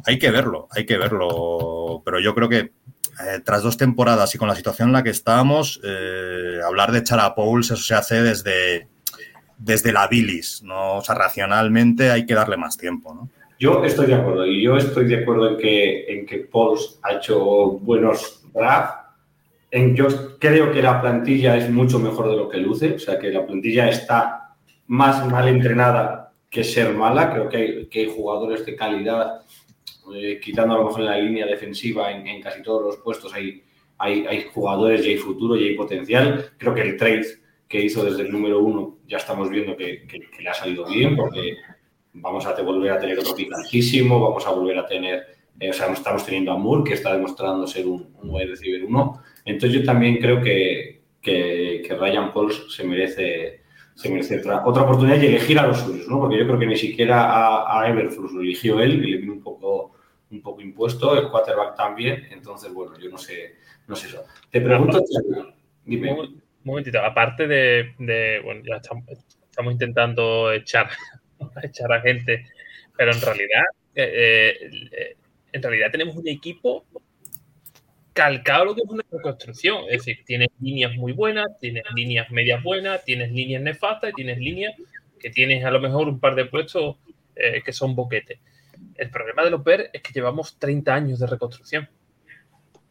[0.06, 2.72] hay que verlo, hay que verlo, pero yo creo que
[3.20, 7.04] eh, tras dos temporadas y con la situación en la que estábamos, eh, hablar de
[7.36, 8.88] Pauls, eso se hace desde,
[9.58, 10.98] desde la bilis, ¿no?
[10.98, 13.30] O sea, racionalmente hay que darle más tiempo, ¿no?
[13.60, 17.16] Yo estoy de acuerdo y yo estoy de acuerdo en que, en que Pauls ha
[17.16, 18.96] hecho buenos drafts.
[19.72, 23.30] Yo creo que la plantilla es mucho mejor de lo que luce, o sea que
[23.32, 24.56] la plantilla está
[24.88, 27.34] más mal entrenada que ser mala.
[27.34, 29.42] Creo que hay, que hay jugadores de calidad,
[30.16, 33.64] eh, quitando a lo mejor en la línea defensiva, en, casi todos los puestos hay,
[33.98, 36.52] hay, jugadores y hay futuro y hay potencial.
[36.58, 37.26] Creo que el trade
[37.68, 41.16] que hizo desde el número uno ya estamos viendo que, que, le ha salido bien
[41.16, 41.58] porque
[42.14, 45.28] vamos a volver a tener otro pick altísimo, vamos a volver a tener,
[45.60, 48.86] eh, o sea, estamos teniendo a Moore, que está demostrando ser un, un wide receiver
[48.86, 49.22] uno.
[49.46, 53.62] Entonces yo también creo que, que, Ryan Pauls se merece,
[53.96, 56.20] se merece otra, otra oportunidad y elegir a los suyos, ¿no?
[56.20, 59.44] Porque yo creo que ni siquiera a, a lo eligió él, y le vino un
[59.44, 59.89] poco,
[60.32, 63.56] un poco impuesto, el quarterback también, entonces, bueno, yo no sé,
[63.88, 64.26] no sé eso.
[64.52, 65.02] Te pregunto,
[65.86, 66.12] dime.
[66.14, 69.06] Un momentito, aparte de, de- bueno, ya estamos,
[69.50, 70.90] estamos intentando echar,
[71.64, 72.46] echar a gente,
[72.98, 73.64] pero en realidad,
[73.96, 75.16] eh, eh,
[75.52, 76.86] en realidad tenemos un equipo
[78.14, 79.84] calcado lo que es una reconstrucción.
[79.90, 84.38] Es decir, tienes líneas muy buenas, tienes líneas medias buenas, tienes líneas nefastas y tienes
[84.40, 84.74] líneas
[85.20, 86.98] que tienes a lo mejor un par de puestos
[87.36, 88.40] eh, que son boquetes.
[89.00, 91.90] El problema de los Bears es que llevamos 30 años de reconstrucción.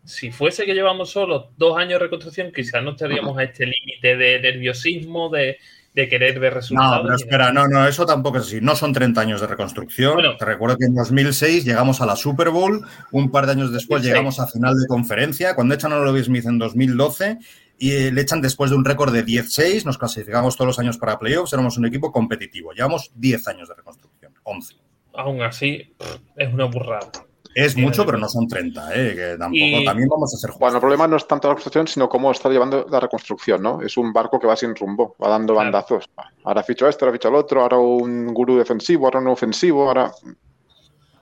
[0.05, 4.17] Si fuese que llevamos solo dos años de reconstrucción, quizás no estaríamos a este límite
[4.17, 5.59] de nerviosismo, de,
[5.93, 6.97] de querer ver resultados.
[6.97, 8.61] No, pero espera, no, no, eso tampoco es así.
[8.63, 10.15] No son 30 años de reconstrucción.
[10.15, 10.37] Bueno.
[10.39, 14.01] Te recuerdo que en 2006 llegamos a la Super Bowl, un par de años después
[14.01, 14.07] 2006.
[14.07, 17.39] llegamos a final de conferencia, cuando echan a Lovie Smith en 2012
[17.79, 20.97] y eh, le echan después de un récord de 10-6, nos clasificamos todos los años
[20.97, 22.73] para playoffs, éramos un equipo competitivo.
[22.73, 24.88] Llevamos 10 años de reconstrucción, 11.
[25.19, 25.95] Aún así,
[26.37, 27.11] es una burrada.
[27.55, 29.15] Es mucho, pero no son 30, ¿eh?
[29.17, 29.57] que tampoco.
[29.57, 30.81] Y- También vamos a ser Bueno, el justos.
[30.81, 33.83] problema no es tanto la construcción, sino cómo está llevando la reconstrucción, ¿no?
[33.83, 35.67] Es un barco que va sin rumbo, va dando Claro.
[35.73, 36.09] bandazos.
[36.45, 40.13] Ahora ficho esto, ahora ficho el otro, ahora un gurú defensivo, ahora un ofensivo, ahora...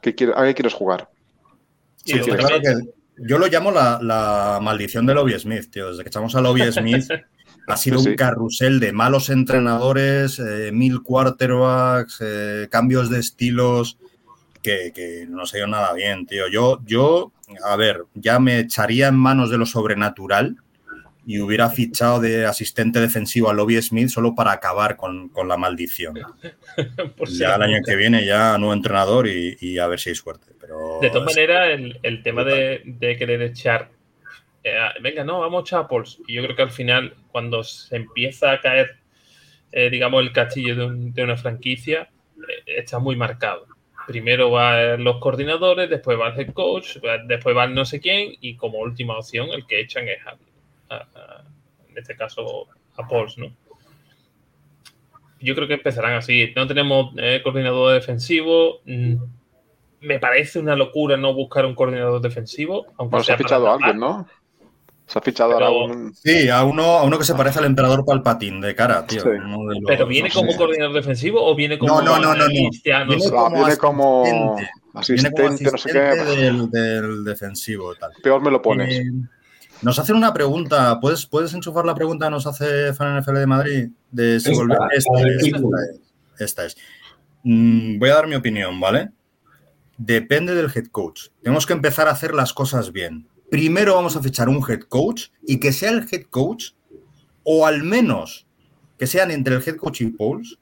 [0.03, 1.09] ¿Qué quiere- ¿A qué quieres jugar?
[2.05, 2.75] Sí, está claro que
[3.27, 5.89] yo lo llamo la, la maldición de Lobby Smith, tío.
[5.89, 7.09] Desde que echamos a Lobby Smith
[7.67, 8.11] ha sido Sí, sí.
[8.11, 13.99] un carrusel de malos entrenadores, eh, mil quarterbacks, eh, cambios de estilos
[14.63, 16.49] que, que no se dio nada bien, tío.
[16.49, 17.33] Yo, yo,
[17.65, 20.57] a ver, ya me echaría en manos de lo sobrenatural
[21.29, 25.57] y hubiera fichado de asistente defensivo a Lobby Smith solo para acabar con, con la
[25.57, 26.15] maldición.
[27.17, 30.15] Por ya el año que viene ya nuevo entrenador y, y a ver si hay
[30.15, 30.47] suerte.
[30.61, 33.91] Pero De todas maneras, el, el tema de, de querer echar.
[34.67, 36.19] Eh, venga, no, vamos a echar a Pauls.
[36.27, 38.97] Y yo creo que al final, cuando se empieza a caer,
[39.73, 42.09] eh, digamos, el castillo de, un- de una franquicia,
[42.67, 43.67] eh, está muy marcado.
[44.07, 48.55] Primero van los coordinadores, después va el head coach, después va no sé quién, y
[48.57, 50.37] como última opción, el que echan es a,
[50.95, 51.45] a- a-
[51.91, 53.53] en este caso a Pauls, ¿no?
[55.41, 56.53] Yo creo que empezarán así.
[56.57, 58.81] No tenemos eh, coordinador defensivo.
[58.85, 59.15] mm,
[60.01, 62.87] me parece una locura no buscar un coordinador defensivo.
[62.97, 63.99] Aunque Bueno, se ha fichado a alguien.
[63.99, 64.27] ¿no?
[65.07, 66.13] Se ha fichado ahora un.
[66.15, 69.21] Sí, a uno, a uno que se parece al emperador Palpatín de cara, tío.
[69.23, 69.29] Sí.
[69.29, 70.59] Uno de los- Pero viene no como sé.
[70.59, 72.45] coordinador defensivo o viene como No, no, no, no, no.
[72.45, 74.57] analista, no Viene como viene como
[74.95, 75.43] asistente.
[75.43, 76.41] Viene asistente, como no sé qué.
[76.41, 78.11] del, del defensivo tal.
[78.23, 78.99] Peor me lo pones.
[78.99, 79.05] Eh,
[79.83, 80.99] nos hacen una pregunta.
[81.01, 83.89] ¿Puedes, ¿Puedes enchufar la pregunta que nos hace Fan NFL de Madrid?
[84.11, 84.81] De si Esta, volver.
[86.39, 86.77] Esta es.
[87.45, 89.11] Mm, voy a dar mi opinión, ¿vale?
[89.99, 91.29] Depende del head coach.
[91.43, 93.29] Tenemos que empezar a hacer las cosas bien.
[93.51, 96.73] Primero vamos a fichar un head coach y que sea el head coach,
[97.45, 98.47] o al menos
[98.99, 100.59] que sean entre el head coach y Pauls,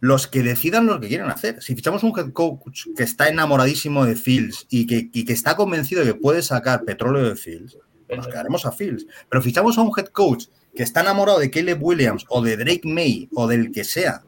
[0.00, 1.62] los que decidan lo que quieren hacer.
[1.62, 5.56] Si fichamos un head coach que está enamoradísimo de Fields y que, y que está
[5.56, 9.06] convencido de que puede sacar petróleo de Fields, pues nos quedaremos a Fields.
[9.28, 12.82] Pero fichamos a un head coach que está enamorado de Caleb Williams o de Drake
[12.84, 14.22] May o del que sea,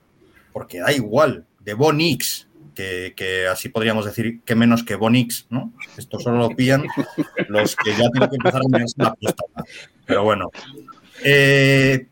[0.53, 5.47] porque da igual, de Bo Nix, que, así podríamos decir que menos que Bo Nix,
[5.51, 5.73] ¿no?
[5.97, 6.85] Esto solo lo pillan
[7.49, 9.65] los que ya tienen que empezar a la próstata.
[10.07, 10.51] Pero bueno.
[11.25, 12.09] Eh,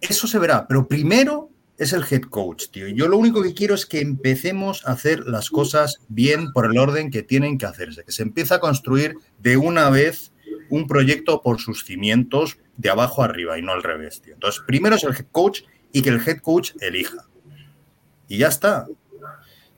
[0.00, 2.88] eso se verá, pero primero es el head coach, tío.
[2.88, 6.78] Yo lo único que quiero es que empecemos a hacer las cosas bien por el
[6.78, 10.32] orden que tienen que hacerse, que se empiece a construir de una vez
[10.68, 14.34] un proyecto por sus cimientos de abajo arriba y no al revés, tío.
[14.34, 17.26] Entonces, primero es el head coach y que el head coach elija.
[18.28, 18.86] Y ya está.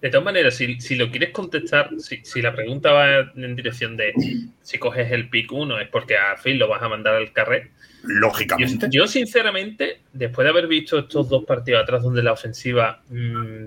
[0.02, 3.96] De todas maneras, si, si lo quieres contestar, si, si la pregunta va en dirección
[3.96, 4.12] de
[4.60, 7.70] si coges el pick 1 es porque a Phil lo vas a mandar al carret.
[8.02, 8.88] Yo, Lógicamente.
[8.90, 13.66] yo, sinceramente, después de haber visto estos dos partidos atrás donde la ofensiva mm,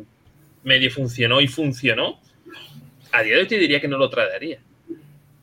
[0.65, 2.19] medio funcionó y funcionó,
[3.13, 4.59] a día de hoy te diría que no lo trataría.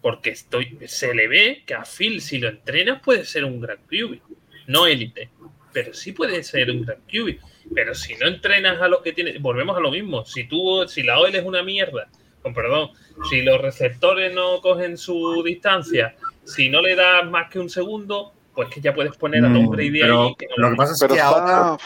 [0.03, 3.79] Porque estoy, se le ve que a Phil, si lo entrenas, puede ser un gran
[3.79, 4.19] QB.
[4.67, 5.31] No élite,
[5.73, 7.39] pero sí puede ser un gran QB.
[7.75, 10.25] Pero si no entrenas a lo que tiene, volvemos a lo mismo.
[10.25, 12.09] Si tú, si la OL es una mierda,
[12.43, 12.91] con perdón,
[13.31, 18.33] si los receptores no cogen su distancia, si no le das más que un segundo,
[18.55, 20.35] pues que ya puedes poner a Tom Mm, Brady pero ahí.
[20.37, 21.77] que no lo que pasa es que ahora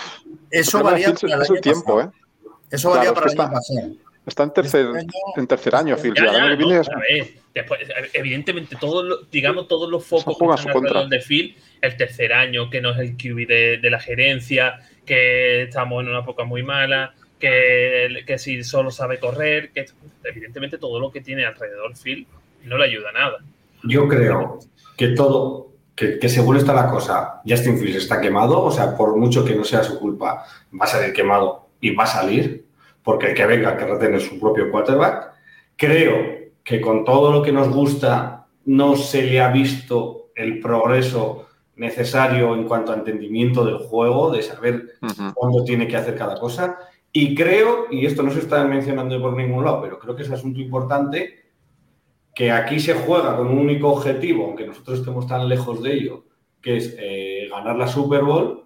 [0.50, 2.12] eso valía para el año tiempo, pasado.
[2.12, 2.52] ¿eh?
[2.70, 3.88] Eso valía Claro, para el año pasado.
[4.26, 5.96] Está en tercer, Este año- en tercer año.
[5.96, 6.32] Ya, ya.
[6.32, 7.80] Ya, no, es- ver, después,
[8.12, 12.68] evidentemente, todos los, digamos, todos los focos que están alrededor de Phil, el tercer año,
[12.68, 16.62] que no es el QB de, de la gerencia, que estamos en una época muy
[16.64, 19.86] mala, que, que si solo sabe correr, que
[20.24, 22.26] evidentemente todo lo que tiene alrededor Phil
[22.64, 23.38] no le ayuda a nada.
[23.84, 24.58] Yo creo
[24.96, 29.16] que todo, que, que según está la cosa, Justin Fields está quemado, o sea, por
[29.16, 30.44] mucho que no sea su culpa,
[30.78, 32.64] va a salir quemado y va a salir,
[33.06, 35.30] porque el que venga querrá tener su propio quarterback.
[35.76, 41.46] Creo que con todo lo que nos gusta no se le ha visto el progreso
[41.76, 44.94] necesario en cuanto a entendimiento del juego, de saber
[45.34, 46.78] cuándo tiene que hacer cada cosa.
[47.12, 50.30] Y creo, y esto no se está mencionando por ningún lado, pero creo que es
[50.32, 51.44] asunto importante,
[52.34, 56.24] que aquí se juega con un único objetivo, aunque nosotros estemos tan lejos de ello,
[56.60, 58.65] que es eh, ganar la Super Bowl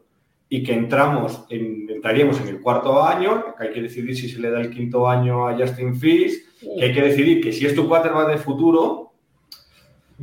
[0.52, 4.40] y que entramos en- entraríamos en el cuarto año, que hay que decidir si se
[4.40, 6.42] le da el quinto año a Justin Fields,
[6.76, 9.12] que hay que decidir que si es tu quarterback de futuro,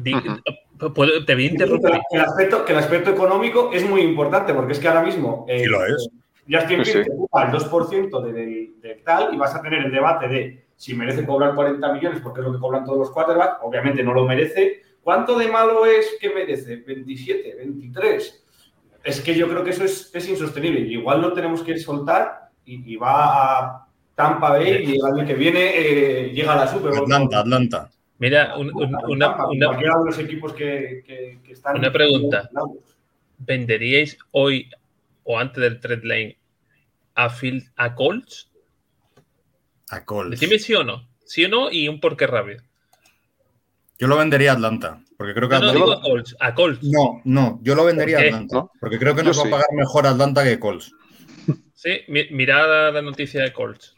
[0.03, 0.11] te
[1.35, 1.91] voy a interrumpir.
[2.11, 5.45] que el, aspecto, que el aspecto económico es muy importante, porque es que ahora mismo
[5.47, 6.09] eh, Sí lo es.
[6.49, 7.09] Justin Sí, Fields sí.
[7.09, 10.65] te ocupa el 2% de- del, del tal y vas a tener el debate de
[10.75, 13.57] si merece cobrar 40 millones porque es lo que cobran todos los quarterbacks.
[13.63, 14.81] Obviamente no lo merece.
[15.01, 16.85] ¿Cuánto de malo es que merece?
[16.85, 17.55] ¿27?
[17.57, 18.41] ¿23?
[19.07, 20.81] Es que yo creo que eso es, es insostenible.
[20.81, 25.33] Igual lo tenemos que soltar y, y va a Tampa Bay y el año que
[25.35, 27.03] viene eh, llega a la Super Bowl.
[27.03, 27.89] Atlanta, Atlanta.
[28.19, 31.77] Mira, un- un- una, Tampa, una- cualquiera de los equipos que, que- que están.
[31.77, 32.49] Una pregunta.
[33.39, 34.69] ¿venderíais hoy
[35.23, 36.37] o antes del trade lane
[37.15, 38.49] a Phil a Colts?
[39.89, 40.31] A Colts.
[40.31, 41.07] Decime sí o no.
[41.25, 42.61] Sí o no y un porqué rápido.
[43.99, 45.01] Yo lo vendería a Atlanta.
[45.17, 46.79] Porque creo que No, digo a Colts, a Colts.
[46.83, 48.21] No, no, yo lo vendería a.
[48.21, 48.55] Atlanta.
[48.55, 48.71] ¿No?
[48.79, 49.47] Porque creo que Yo nos va sí.
[49.47, 50.91] a pagar mejor Atlanta que Colts.
[51.73, 53.95] Sí, mi- mirad la noticia de Colts.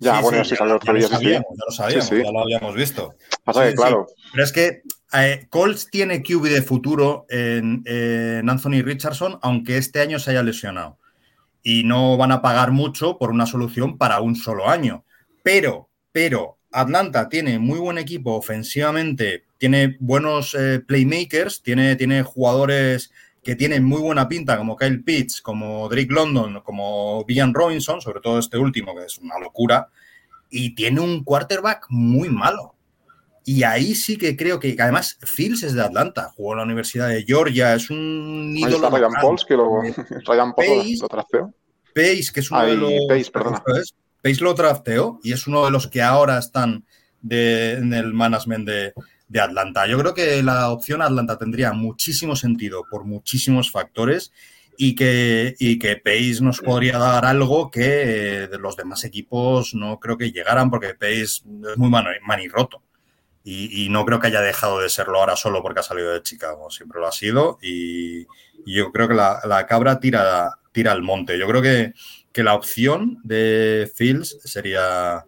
[0.00, 2.22] Ya, Sí, bueno, sí, ya, lo sabíamos, ya lo sabíamos, Sí, sí.
[2.24, 3.14] ya lo habíamos visto.
[3.44, 4.82] Pasa que, claro, Pero es que
[5.12, 10.42] eh, Colts tiene QB de futuro en, en Anthony Richardson, aunque este año se haya
[10.42, 10.98] lesionado.
[11.62, 15.04] Y no van a pagar mucho por una solución para un solo año.
[15.44, 23.12] Pero, pero, Atlanta tiene muy buen equipo ofensivamente, tiene buenos eh, playmakers, tiene, tiene jugadores
[23.42, 28.20] que tienen muy buena pinta, como Kyle Pitts, como Drake London, como Villan Robinson, sobre
[28.20, 29.88] todo este último, que es una locura,
[30.48, 32.74] y tiene un quarterback muy malo.
[33.44, 37.08] Y ahí sí que creo que, además Fields es de Atlanta, jugó en la Universidad
[37.08, 38.76] de Georgia, es un ahí ídolo.
[38.76, 39.20] está Ryan local.
[39.22, 40.96] Pauls, que lo, Eh, Ryan Pauls lo- Pace.
[41.02, 41.54] lo trasteó.
[41.94, 42.92] Pace, que es uno de los.
[43.08, 43.62] Pace, perdona.
[44.22, 46.84] Pace lo drafteó y es uno de los que ahora están
[47.20, 48.92] de- en el management de,
[49.28, 49.86] de Atlanta.
[49.86, 54.32] Yo creo que la opción Atlanta tendría muchísimo sentido por muchísimos factores
[54.78, 57.82] y que, y que Pace nos podría dar algo que
[58.44, 61.44] eh, de los demás equipos no creo que llegaran porque Pace es
[61.76, 61.90] muy
[62.24, 62.82] manirroto.
[63.44, 66.22] Y, y no creo que haya dejado de serlo ahora solo porque ha salido de
[66.22, 66.70] Chicago.
[66.70, 68.20] Siempre lo ha sido y,
[68.64, 71.36] y yo creo que la, la cabra tira, tira al monte.
[71.38, 71.92] Yo creo que,
[72.32, 75.24] que la opción de Fields sería,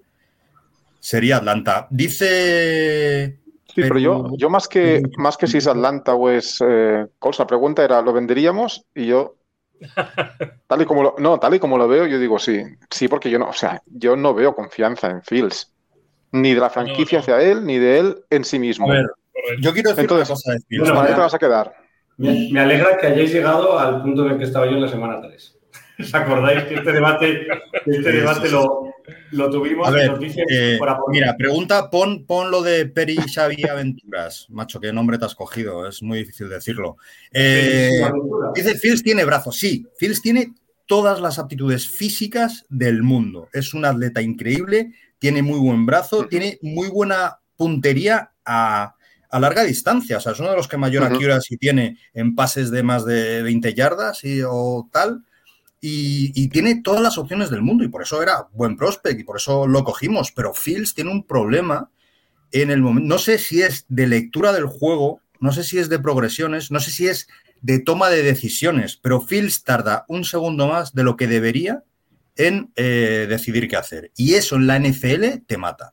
[1.00, 1.86] sería Atlanta.
[1.90, 3.38] Dice.
[3.74, 7.40] Sí, pero yo, yo más que más que si es Atlanta o es eh, Colts,
[7.40, 8.84] la pregunta era, ¿lo venderíamos?
[8.94, 9.36] Y yo,
[10.68, 13.30] tal y como lo, no, tal y como lo veo, yo digo sí, sí, porque
[13.30, 15.72] yo no, o sea, yo no veo confianza en Fields,
[16.30, 17.22] ni de la franquicia no.
[17.22, 18.88] hacia él, ni de él en sí mismo.
[18.88, 19.06] A ver,
[19.60, 20.88] yo quiero decir Entonces, una cosa de Fields.
[20.88, 21.76] ¿Para bueno, qué te vas a quedar?
[22.16, 24.88] Me, me alegra que hayáis llegado al punto en el que estaba yo en la
[24.88, 25.53] semana 3.
[25.98, 27.46] ¿Os acordáis que este debate,
[27.84, 28.50] que este debate.
[28.50, 28.94] Lo,
[29.32, 30.12] lo tuvimos A ver,
[30.50, 34.46] eh, por mira, pregunta, pon, pon lo de Peri Xavi Aventuras.
[34.50, 36.96] Macho, qué nombre te has cogido, es muy difícil decirlo.
[37.32, 38.02] Eh.
[38.54, 39.56] Dice, Fields tiene brazos.
[39.56, 40.54] Sí, Fields tiene
[40.86, 43.48] todas las aptitudes físicas del mundo.
[43.52, 48.94] Es un atleta increíble, tiene muy buen brazo, tiene muy buena puntería a,
[49.30, 50.18] a larga distancia.
[50.18, 53.42] O sea, es uno de los que mayor accuracy tiene en pases de más de
[53.42, 55.24] 20 yardas y, o tal.
[55.86, 59.36] Y, tiene todas las opciones del mundo y por eso era buen prospect y por
[59.36, 60.32] eso lo cogimos.
[60.32, 61.90] Pero Fields tiene un problema
[62.52, 63.06] en el momento.
[63.06, 66.80] No sé si es de lectura del juego, no sé si es de progresiones, no
[66.80, 67.28] sé si es
[67.60, 71.84] de toma de decisiones, pero Fields tarda un segundo más de lo que debería
[72.36, 74.10] en eh, decidir qué hacer.
[74.16, 75.92] Y eso en la NFL te mata.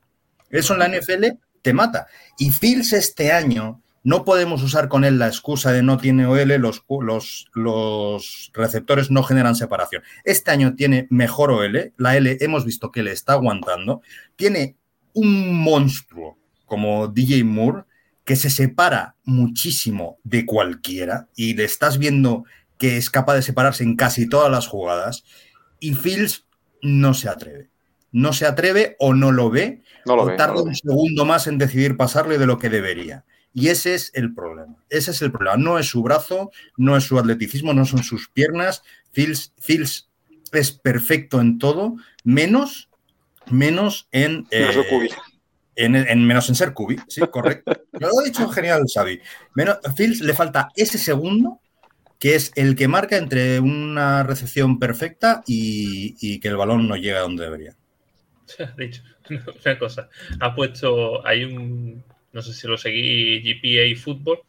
[0.50, 2.08] Eso en la NFL te mata.
[2.38, 6.48] Y Fields este año no podemos usar con él la excusa de no tiene OL,
[6.58, 10.04] los, los, los receptores no generan separación.
[10.24, 14.02] Este año tiene mejor OL, la L hemos visto que le está aguantando,
[14.36, 14.78] tiene
[15.14, 17.84] un monstruo como DJ Moore
[18.24, 22.46] que se separa muchísimo de cualquiera y le estás viendo
[22.78, 25.24] que es capaz de separarse en casi todas las jugadas
[25.80, 26.46] y Fields
[26.82, 27.70] no se atreve.
[28.12, 30.36] No se atreve o no lo ve No lo o ve.
[30.36, 30.76] tarda no lo un ve.
[30.76, 33.26] segundo más en decidir pasarle de lo que debería.
[33.54, 34.76] Y ese es el problema.
[34.90, 35.58] Ese es el problema.
[35.58, 38.82] No es su brazo, no es su atleticismo, no son sus piernas.
[39.12, 40.10] Fields, Fields
[40.54, 42.90] es perfecto en todo, menos,
[43.48, 45.10] menos en, eh, cubi.
[45.76, 46.98] en, en- menos en ser cubi.
[47.08, 47.74] Sí, correcto.
[47.94, 49.20] Lo ha dicho genial Xavi.
[49.56, 51.60] Menos, a Fields le falta ese segundo
[52.20, 56.96] que es el que marca entre una recepción perfecta y, y que el balón no
[56.96, 57.76] llega a donde debería.
[58.60, 59.02] Ha dicho
[59.66, 60.10] una cosa.
[60.40, 64.40] Ha puesto, hay un, no sé si lo seguí, GPA Fútbol,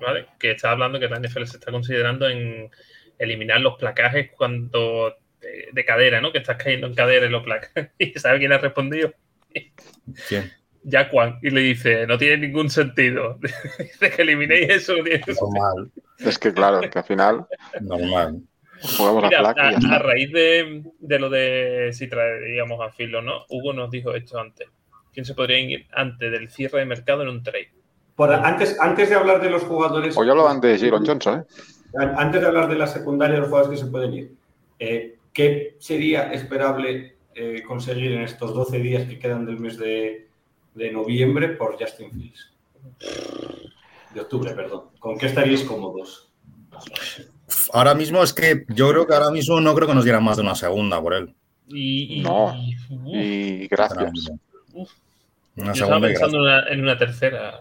[0.00, 0.26] ¿vale?
[0.38, 2.70] Que está hablando que la NFL se está considerando en
[3.18, 6.32] eliminar los placajes cuando de, de cadera, ¿no?
[6.32, 7.90] Que estás cayendo en cadera en los placajes.
[7.98, 9.12] ¿Y sabe quién ha respondido?
[10.28, 10.52] ¿Quién?
[10.88, 11.38] Jaquan.
[11.42, 13.38] Y le dice, no tiene ningún sentido.
[13.78, 14.96] Dice que eliminéis eso.
[14.96, 15.50] no tiene ningún sentido.
[15.52, 17.46] Normal, Es que claro, que al final
[17.80, 18.42] normal.
[19.22, 23.20] Mira, placa y ya a, a raíz de, de lo de si traeríamos a Filo,
[23.20, 23.44] ¿no?
[23.48, 24.68] Hugo nos dijo esto antes.
[25.12, 27.70] ¿Quién se podría ir antes del cierre de mercado en un trade?
[28.14, 30.16] Por- antes, antes de hablar de los jugadores.
[30.16, 31.44] Hoy hablaban de Jalen Johnson, ¿eh?
[31.98, 34.32] An- Antes de hablar de la secundaria de los jugadores que se pueden ir,
[34.78, 40.28] eh, ¿qué sería esperable eh, conseguir en estos 12 días que quedan del mes de,
[40.74, 42.52] de noviembre por Justin Fields?
[44.14, 44.84] De octubre, perdón.
[44.98, 46.30] ¿Con qué estaríais cómodos?
[47.72, 50.36] Ahora mismo es que yo creo que ahora mismo no creo que nos dieran más
[50.36, 51.34] de una segunda por él.
[51.68, 52.54] Y, y- No.
[53.06, 54.10] Y gracias.
[54.72, 54.90] uf.
[55.58, 57.60] Una Yo estaba pensando en una, en una tercera.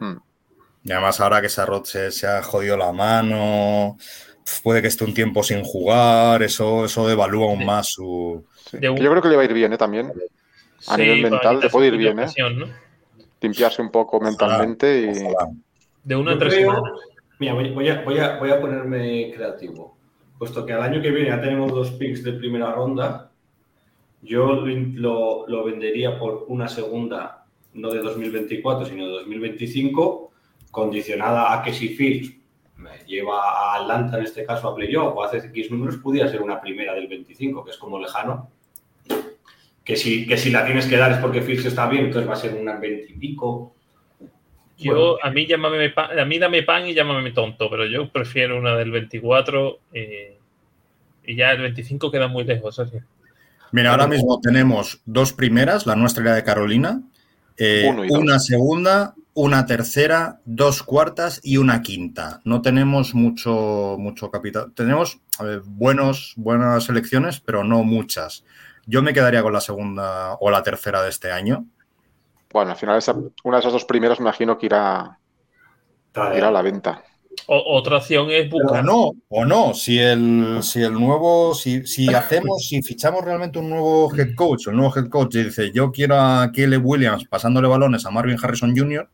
[0.00, 0.16] Hmm.
[0.84, 3.98] Y además ahora que Sarrot se, se ha jodido la mano,
[4.62, 8.44] puede que esté un tiempo sin jugar, eso, eso devalúa aún más su...
[8.70, 8.78] Sí.
[8.80, 9.78] Yo creo que le va a ir bien, ¿eh?
[9.78, 10.12] También.
[10.86, 12.26] A Sí, nivel mental le puede ir bien, ¿eh?
[13.40, 15.08] Limpiarse un poco mentalmente y.
[15.24, 15.50] Ojalá.
[16.04, 16.82] De una a tres creo-.
[17.38, 19.96] Mira, voy, voy a, voy, a, voy a ponerme creativo.
[20.38, 23.27] puesto que al año que viene ya tenemos dos picks de primera ronda,
[24.22, 27.44] yo lo, lo vendería por una segunda,
[27.74, 30.32] no de 2024, sino de 2025,
[30.70, 32.34] condicionada a que si Fields
[32.76, 36.42] me lleva a Atlanta, en este caso a playoff, o hace X números, pudiera ser
[36.42, 38.50] una primera del 25, que es como lejano.
[39.84, 42.34] Que si, que si la tienes que dar es porque Fields está bien, entonces va
[42.34, 43.74] a ser una 20 y pico.
[44.76, 45.16] Yo, Bueno.
[45.22, 48.76] a mí llámame pan, a mí dame pan y llámame tonto, pero yo prefiero una
[48.76, 50.38] del 24 eh,
[51.24, 53.02] y ya el 25 queda muy lejos, Sergio.
[53.72, 57.02] Mira, ahora mismo tenemos dos primeras, la nuestra y la de Carolina,
[57.56, 57.82] eh,
[58.22, 62.40] una segunda, una tercera, dos cuartas y una quinta.
[62.44, 64.72] No tenemos mucho, mucho capital.
[64.74, 68.44] Tenemos a ver, buenos, buenas selecciones, pero no muchas.
[68.86, 71.66] Yo me quedaría con la segunda o la tercera de este año.
[72.50, 73.14] Bueno, al final esa-
[73.44, 75.18] una de esas dos primeras me imagino que irá,
[76.34, 77.02] irá a la venta.
[77.46, 78.84] O- otra opción es O buscar.
[78.84, 83.70] no, o no, si el, si el nuevo, si, si hacemos, si fichamos realmente un
[83.70, 88.04] nuevo head coach, el nuevo head coach dice yo quiero a Caleb Williams pasándole balones
[88.04, 89.08] a Marvin Harrison Jr.,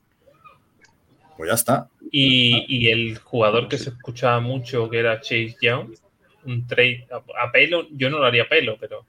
[1.37, 1.89] pues ya está.
[2.11, 5.91] Y, y el jugador que se escuchaba mucho, que era Chase Young,
[6.47, 7.17] un trade a,
[7.47, 9.05] a pelo, yo no lo haría a pelo, pero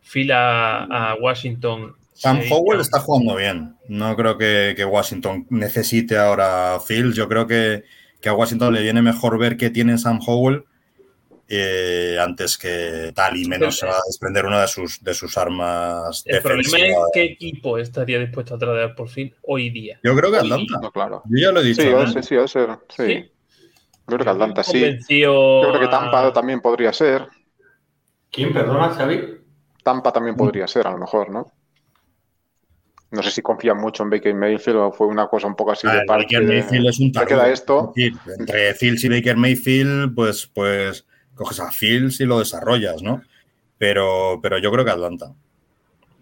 [0.00, 1.94] fila a Washington.
[2.14, 3.74] Sam Howell está jugando bien.
[3.88, 7.14] No creo que, que Washington necesite ahora Fields.
[7.16, 7.84] Yo creo que,
[8.20, 10.64] que a Washington le viene mejor ver qué tiene Sam Howell
[11.48, 15.38] eh, antes que tal y menos se va a desprender una de sus, de sus
[15.38, 20.00] armas El problema es qué equipo estaría dispuesto a traer por fin hoy día.
[20.02, 20.80] Yo creo que Atlanta.
[20.82, 21.22] No, claro.
[21.26, 21.82] Yo ya lo he dicho.
[21.82, 21.88] Sí,
[22.22, 23.06] sí, ser, sí.
[23.06, 23.30] ¿Sí?
[24.08, 24.98] Yo creo que Atlanta sí.
[25.08, 27.28] Yo creo que a- Tampa también podría ser.
[28.30, 29.38] ¿Quién, perdona, Xavi?
[29.84, 31.52] Tampa también podría ser, a lo mejor, ¿no?
[33.10, 35.86] No sé si confían mucho en Baker Mayfield o fue una cosa un poco así
[35.86, 36.24] A de ver, parte.
[36.24, 37.28] Baker Mayfield es un ¿Me tarugo.
[37.28, 37.92] queda esto?
[38.38, 43.22] Entre Fields y Baker Mayfield, pues, pues coges a Fields y lo desarrollas, ¿no?
[43.78, 45.32] Pero, pero yo creo que Atlanta.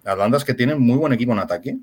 [0.04, 1.78] Atlanta es que tiene muy buen equipo en ataque.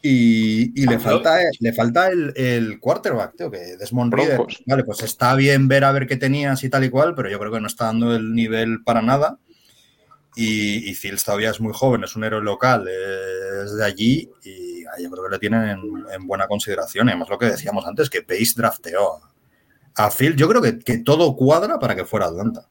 [0.00, 4.36] Y, y le falta, le falta el, el quarterback, tío, que Desmond Reader.
[4.36, 4.62] Broncos.
[4.64, 7.38] Vale, pues está bien ver a ver qué tenías y tal y cual, pero yo
[7.40, 9.38] creo que no está dando el nivel para nada.
[10.36, 14.84] Y, y Fields todavía es muy joven, es un héroe local, es de allí y
[14.84, 15.80] ah, yo creo que le tienen en,
[16.12, 17.08] en buena consideración.
[17.08, 19.20] Y además lo que decíamos antes, que Pace drafteó
[19.96, 20.36] a, Fields.
[20.36, 22.68] Yo creo que, que todo cuadra para que fuera Atlanta.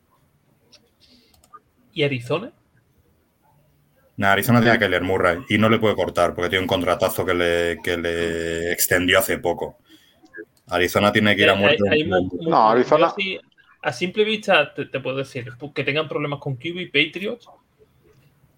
[1.91, 2.53] ¿Y Arizona?
[4.15, 7.25] Nah, Arizona tiene a Keller Murray y no le puede cortar porque tiene un contratazo
[7.25, 9.77] que le, que le extendió hace poco.
[10.69, 11.83] Arizona tiene que ir a Hay- muerte.
[11.89, 13.39] hay No, Arizona- yo sí,
[13.87, 17.47] a simple vista te, te puedo decir que tengan problemas con QB y Patriots,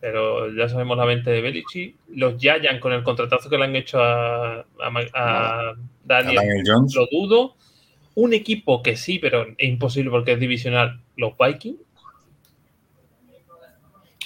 [0.02, 1.96] pero ya sabemos la mente de Belichick.
[2.16, 6.36] Los Giants con el contratazo que le han hecho a, a Ma- a a Daniel,
[6.36, 6.96] Daniel Jones.
[6.96, 7.56] lo dudo.
[8.16, 11.80] Un equipo que sí, pero es imposible porque es divisional, los Vikings,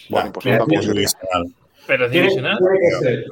[0.09, 1.53] Bueno, pues es divisional.
[1.87, 2.57] pero es Tiene, divisional.
[2.57, 3.25] tiene que ser,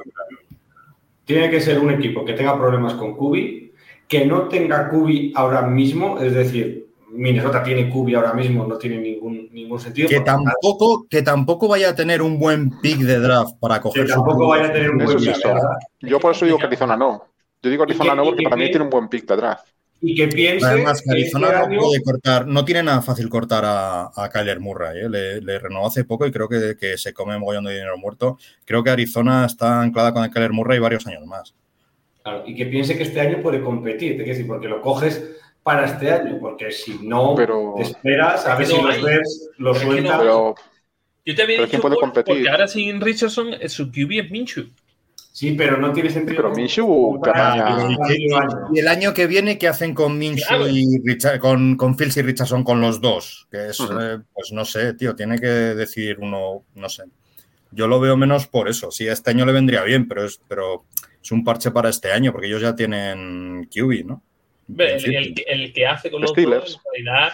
[1.24, 3.72] tiene que ser un equipo que tenga problemas con Kubi,
[4.08, 6.81] que no tenga Kubi ahora mismo, es decir,
[7.12, 10.08] Minnesota tiene Kubi ahora mismo, no tiene ningún, ningún sentido.
[10.08, 14.08] Que tampoco, que tampoco vaya a tener un buen pick de draft para que coger
[14.08, 15.42] su- tampoco vaya a tener un Eso buen pick.
[16.00, 17.22] Yo por eso digo que Arizona no.
[17.62, 19.66] Yo digo Arizona que- no porque que para mí tiene un buen pick de draft.
[20.04, 23.02] Y que piense Además, que que Arizona este no año- puede cortar, no tiene nada
[23.02, 25.02] fácil cortar a, a Kyler Murray.
[25.04, 25.08] ¿eh?
[25.08, 27.96] Le, le renovó hace poco y creo que, que se come un mogollón de dinero
[27.98, 28.36] muerto.
[28.64, 31.54] Creo que Arizona está anclada con el Kyler Murray varios años más.
[32.24, 35.36] Claro, y que piense que este año puede competir, te quiero decir, porque lo coges
[35.62, 39.74] para este año, porque si no Pero- te esperas a ver si los ves, no-
[39.74, 40.18] sueltas.
[40.18, 40.54] Pero
[41.24, 42.34] Yo te había Pero dicho ¿quién puede por- competir?
[42.34, 44.66] porque ahora sin Richardson eh, su QB es Minshew.
[45.34, 46.36] Sí, pero no tiene sentido.
[46.42, 48.12] Pero Minshew comparar tamaña- a
[48.74, 50.68] ¿Y, el año que viene, ¿qué hacen con Minshew Claro.
[50.68, 53.46] y Richard, con, con Fields y Richardson con los dos?
[53.52, 57.04] Que es, eh, pues no sé, tío, tiene que decidir uno, no sé.
[57.70, 58.90] Yo lo veo menos por eso.
[58.90, 60.84] Sí, este año le vendría bien, pero es, pero
[61.22, 64.22] es un parche para este año, porque ellos ya tienen QB, ¿no?
[64.78, 66.64] El, que- el que hace con los Steelers.
[66.64, 67.32] dos, en realidad,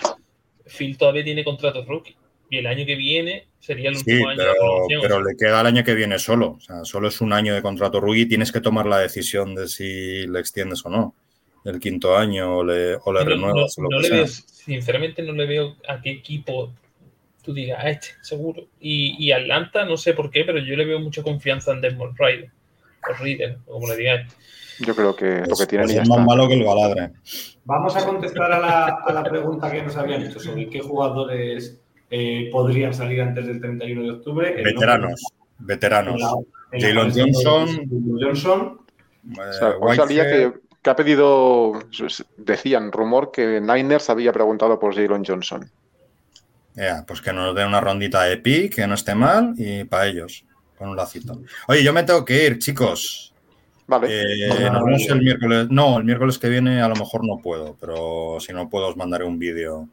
[0.66, 2.16] Phil todavía tiene contrato rookie.
[2.51, 5.03] Y el año que viene sería el Sí, último año pero, de renovación.
[5.03, 6.53] pero le queda el año que viene solo.
[6.53, 9.55] O sea, solo es un año de contrato rookie y tienes que tomar la decisión
[9.55, 11.14] de si le extiendes o no.
[11.64, 14.14] El quinto año o le, o le No- no- renuevas o lo no que le
[14.16, 16.72] veo, sinceramente, no le veo a qué equipo
[17.45, 18.66] tú digas, a este, seguro.
[18.80, 22.16] Y, y Atlanta, no sé por qué, pero yo le veo mucha confianza en Desmond
[22.18, 22.51] Ryder.
[23.11, 24.32] O Reader, o como le digáis.
[24.80, 27.11] yo creo que lo Pues- que tienen pues es más malo que el baladre.
[27.64, 31.80] Vamos a contestar a la, a la pregunta que nos habían hecho sobre qué jugadores
[32.11, 34.62] eh, podrían salir antes del 31 de octubre.
[34.62, 35.11] Veteranos.
[35.11, 36.22] nombre- Veteranos.
[36.72, 37.68] Jalen Johnson.
[38.20, 38.78] Johnson.
[39.30, 41.72] O sea, Eh, hoy salía Whitehead, que, que ha pedido,
[42.38, 45.70] decían, rumor que Niners había preguntado por Jalen Johnson.
[47.06, 50.44] Pues que nos dé una rondita de pick, que no esté mal, y para ellos,
[50.78, 51.40] con un lacito.
[51.66, 53.34] Oye, yo me tengo que ir, chicos.
[53.86, 54.08] Vale.
[54.10, 55.66] Eh, nos vemos el miércoles.
[55.70, 58.96] No, el miércoles que viene a lo mejor no puedo, pero si no puedo os
[58.96, 59.88] mandaré un vídeo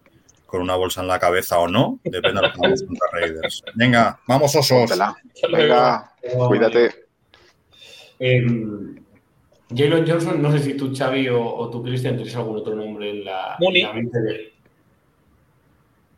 [0.46, 3.64] con una bolsa en la cabeza o no, depende de lo que hagamos contra Raiders.
[3.74, 4.92] Venga, vamos osos.
[5.52, 6.14] Venga,
[6.48, 7.06] cuídate.
[8.20, 8.46] Eh,
[9.76, 13.10] Jalen Johnson, no sé si tú, Xavi, o, o tú, Cristian, tenéis algún otro nombre
[13.10, 14.54] en la, en la mente de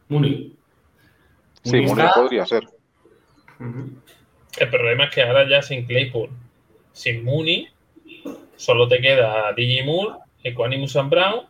[0.09, 0.53] Mooney.
[1.63, 2.67] Sí, Mooney Mooney está- podría ser.
[4.59, 6.29] El problema es que ahora ya sin Claypool,
[6.91, 7.67] sin Mooney,
[8.55, 9.85] solo te queda DJ
[10.43, 11.41] Equanimus and Brown,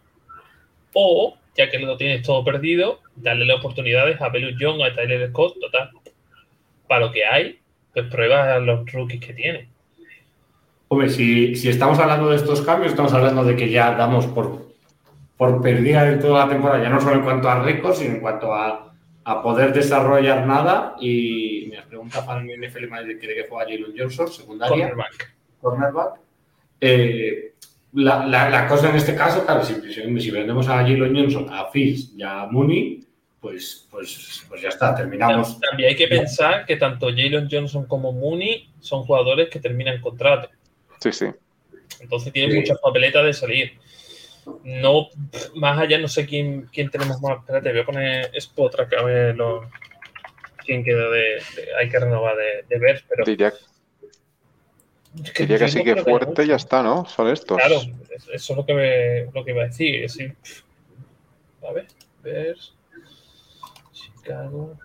[0.94, 5.30] o, ya que lo tienes todo perdido, darle las oportunidades a Belus Young, a Tyler
[5.30, 5.92] Scott, total.
[6.88, 7.60] Para lo que hay,
[7.94, 9.70] pues prueba a los rookies que tiene.
[10.90, 14.68] Hombre, si, si estamos hablando de estos cambios, estamos hablando de que ya damos por,
[15.38, 18.22] por perdida de toda la temporada, ya no solo en cuanto a récords, sino en
[18.22, 18.87] cuanto a,
[19.30, 20.96] a poder desarrollar nada.
[21.02, 24.90] Y me pregunta para mi NFL Manager que de qué juega Jalen Johnson, secundaria.
[24.90, 25.34] Cornerback.
[25.62, 26.14] cornerback.
[26.80, 27.54] Eh,
[27.94, 31.48] la, la- la cosa en este caso, claro, si, si- si vendemos a Jalen Johnson,
[31.52, 33.04] a Fields y a Mooney,
[33.42, 35.60] pues, pues, pues ya está, terminamos.
[35.60, 40.50] También hay que pensar que tanto Jalen Johnson como Mooney son jugadores que terminan contrato.
[41.00, 41.26] Sí, sí.
[42.00, 42.60] Entonces tienen Sí.
[42.60, 43.72] muchas papeletas de salir.
[44.64, 45.08] No,
[45.56, 47.40] más allá no sé quién, quién tenemos más.
[47.40, 49.70] Espérate, voy a poner Spot a ver lo,
[50.66, 51.20] quién queda de,
[51.56, 53.24] de- Hay que renovar de, de ver, pero.
[53.26, 53.54] Diría,
[55.24, 57.06] es diría que sí que fuerte ya está, ¿no?
[57.06, 57.58] Son estos.
[57.58, 60.36] Claro, es- eso es lo que, me, lo que iba a decir.
[61.68, 61.88] a ver,
[62.24, 62.58] ver.
[63.92, 64.78] Chicago.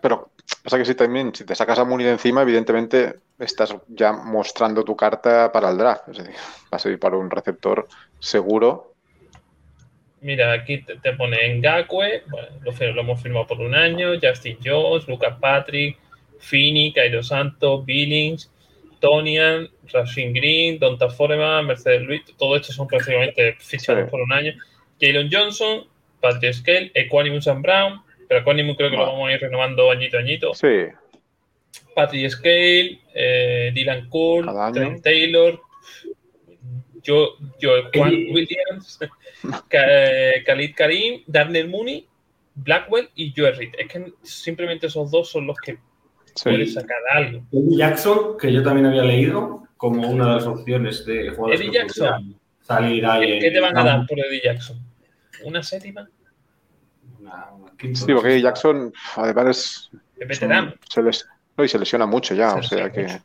[0.00, 0.30] Pero,
[0.64, 4.12] o sea que sí, también, si te sacas a Mooney de encima, evidentemente estás ya
[4.12, 6.08] mostrando tu carta para el draft.
[6.08, 6.34] Es decir,
[6.70, 7.86] vas a ir para un receptor
[8.18, 8.92] seguro.
[10.20, 15.06] Mira, aquí te, te pone Ngakwe, bueno, lo, hemos firmado por un año, Justin Jones,
[15.06, 15.98] Lucas Patrick,
[16.40, 18.50] Fini, Cairo Santos, Billings,
[18.98, 24.10] Tonian, Rasheen Green, Donta Foreman, Mercedes Luis, todo esto son prácticamente fichados Sí.
[24.10, 24.52] por un año.
[25.00, 25.86] Jalen Johnson,
[26.20, 30.16] Patrick Scale, Equanimus and Brown, pero Equanimus creo que lo vamos a ir renovando añito
[30.16, 30.54] a añito.
[30.54, 30.86] Sí,
[31.96, 34.46] Patrick Scale, eh, Dylan Cole.
[34.74, 35.58] Trent Taylor,
[37.02, 38.98] yo, yo Juan Williams,
[39.68, 42.06] Ka- Khalid Karim, Darnell Mooney,
[42.54, 43.72] Blackwell y Joe Reed.
[43.78, 45.72] Es que simplemente esos dos son los que
[46.34, 46.44] sí.
[46.44, 47.42] puedes sacar algo.
[47.52, 51.70] Eddie Jackson, que yo también había leído como una de las opciones de jugadores Eddie
[51.72, 52.38] que Jackson.
[52.62, 53.38] salir ahí.
[53.38, 54.78] ¿Qué, te van a dar por Eddie Jackson?
[55.44, 56.08] ¿Una séptima?
[57.20, 58.48] Una- una quinta, Sí, porque sexta.
[58.48, 60.74] Jackson, además, es, Es veterano.
[60.88, 61.26] se les,
[61.56, 63.02] no, y se lesiona mucho ya, Se o sea que.
[63.02, 63.18] mucho.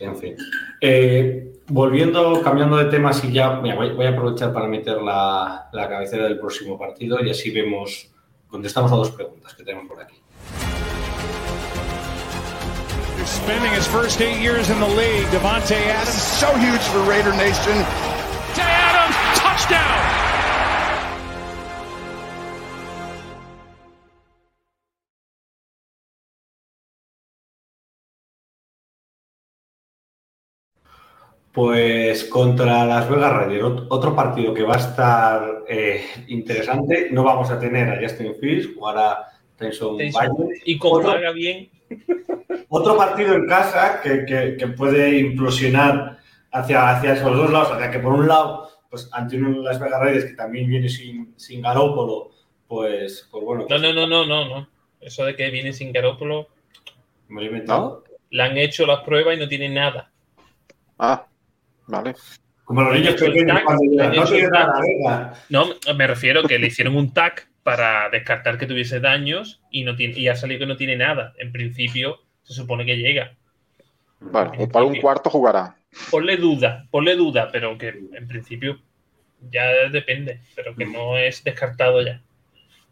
[0.00, 0.36] En fin.
[0.80, 5.68] Eh, volviendo, cambiando de tema, si ya mira, voy, voy a aprovechar para meter la,
[5.72, 8.10] la cabecera del próximo partido y así vemos,
[8.48, 10.20] contestamos a dos preguntas que tenemos por aquí.
[13.24, 16.10] Spending his first eight years in the league, Devontae Adams.
[16.12, 17.72] So huge for Raider Nation.
[18.54, 20.23] Devontae Adams, touchdown!
[31.54, 37.08] Pues contra Las Vegas Raiders, ot- otro partido que va a estar eh, interesante.
[37.12, 39.96] No vamos a tener a Justin Fields, jugará Tyson.
[39.96, 40.50] Bagent.
[40.64, 41.70] Y como Otro- haga bien,
[42.68, 46.18] Otro partido en casa que, que- que puede implosionar
[46.50, 50.00] hacia, hacia esos dos lados, hacia que por un lado, pues ante un Las Vegas
[50.00, 52.30] Raiders que también viene sin, sin Garópolo,
[52.66, 54.68] pues, pues bueno, no, pues, no, no, no, no, no.
[55.00, 56.48] Eso de que viene sin Garópolo,
[57.28, 58.02] me lo he inventado.
[58.30, 60.10] le han hecho las pruebas y no tiene nada.
[60.98, 61.26] Ah,
[61.86, 62.14] vale.
[62.64, 64.66] Como los niños pequeños cuando le llegan, han no hecho tiene el tag".
[64.68, 65.34] nada, venga.
[65.50, 69.96] No, me refiero que le hicieron un tag para descartar que tuviese daños y no
[69.96, 71.34] tiene, y ha salido que no tiene nada.
[71.38, 73.34] En principio, se supone que llega.
[74.20, 75.76] Bueno, o para un cuarto jugará.
[76.10, 78.78] Ponle duda, ponle duda, pero que en principio
[79.50, 82.22] ya depende, pero que no es descartado ya.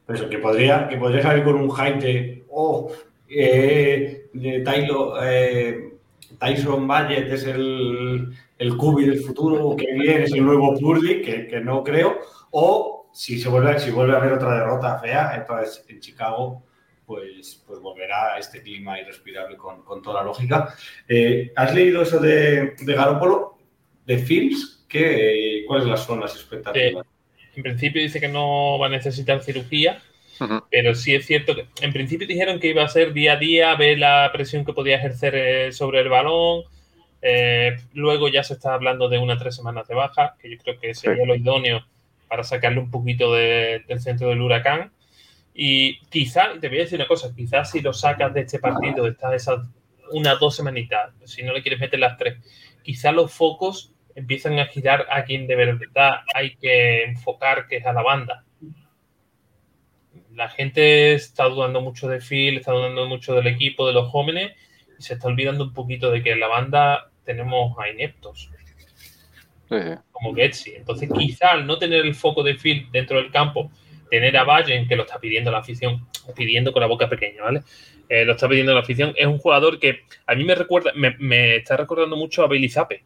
[0.06, 2.92] Pues eso, que podría, que podría salir con un hype de, oh,
[3.28, 5.94] eh, de Tylo- eh,
[6.38, 8.32] Tyson es el,
[8.62, 12.20] el cubi del futuro, que viene es el nuevo Purdy, que, que no creo,
[12.52, 16.64] o si se vuelve, si vuelve a haber otra derrota fea, entonces en Chicago,
[17.04, 20.74] pues, pues volverá a este clima irrespirable con, con toda la lógica.
[21.08, 23.58] Eh, ¿Has leído eso de, de Garoppolo,
[24.06, 24.86] de Fields?
[24.88, 27.04] ¿Qué, ¿Cuáles son las expectativas?
[27.54, 30.00] En principio dice que no va a necesitar cirugía,
[30.70, 33.74] pero sí es cierto que en principio dijeron que iba a ser día a día,
[33.76, 36.62] ver la presión que podía ejercer eh, sobre el balón.
[37.22, 40.78] Eh, luego ya se está hablando de unas tres semanas de baja, que yo creo
[40.80, 41.28] que sería Sí.
[41.28, 41.86] lo idóneo
[42.28, 44.92] para sacarle un poquito de- del centro del huracán.
[45.54, 49.04] Y quizá, te voy a decir una cosa, quizás si lo sacas de este partido,
[49.04, 49.68] de estas esas
[50.10, 52.36] unas dos semanitas, si no le quieres meter las tres,
[52.82, 57.86] quizás los focos empiezan a girar a quien de verdad hay que enfocar, que es
[57.86, 58.44] a la banda.
[60.34, 64.52] La gente está dudando mucho de Phil, está dudando mucho del equipo, de los jóvenes,
[64.98, 68.50] y se está olvidando un poquito de que la banda tenemos a ineptos
[69.68, 69.94] Sí, sí.
[70.10, 70.74] como Getsi.
[70.74, 73.70] Entonces, quizá al no tener el foco de Phil dentro del campo,
[74.10, 76.06] tener a Valle, que lo está pidiendo la afición,
[76.36, 77.62] pidiendo con la boca pequeña, ¿vale?
[78.08, 79.14] Eh, lo está pidiendo la afición.
[79.16, 82.68] Es un jugador que a mí me recuerda, me, me está recordando mucho a Bailey
[82.68, 83.04] Zappe,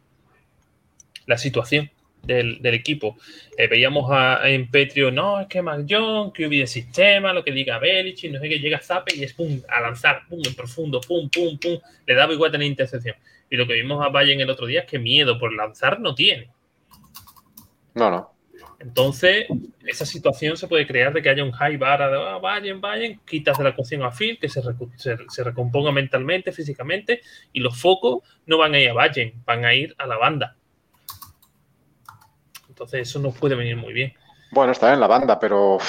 [1.25, 1.89] la situación
[2.23, 3.17] del, del equipo.
[3.57, 7.79] Eh, veíamos a, en Petrio, no, es que Jones, que hubiera sistema, lo que diga
[7.79, 11.29] Belichick, no sé qué, llega Zappe y es pum, a lanzar, pum, en profundo, pum,
[11.29, 13.15] pum, pum, le daba igual tener intercepción.
[13.49, 16.13] Y lo que vimos a en el otro día es que miedo por lanzar no
[16.15, 16.51] tiene.
[17.93, 18.33] No, no.
[18.79, 19.47] Entonces,
[19.85, 23.19] esa situación se puede crear de que haya un high bar de ah, vayan, vayan,
[23.25, 24.61] quitas de la cocción a Phil, que se,
[24.95, 27.21] se, se recomponga mentalmente, físicamente,
[27.53, 30.55] y los focos no van a ir a Valle, van a ir a la banda.
[32.69, 34.13] Entonces, eso nos puede venir muy bien.
[34.51, 35.79] Bueno, está en la banda, pero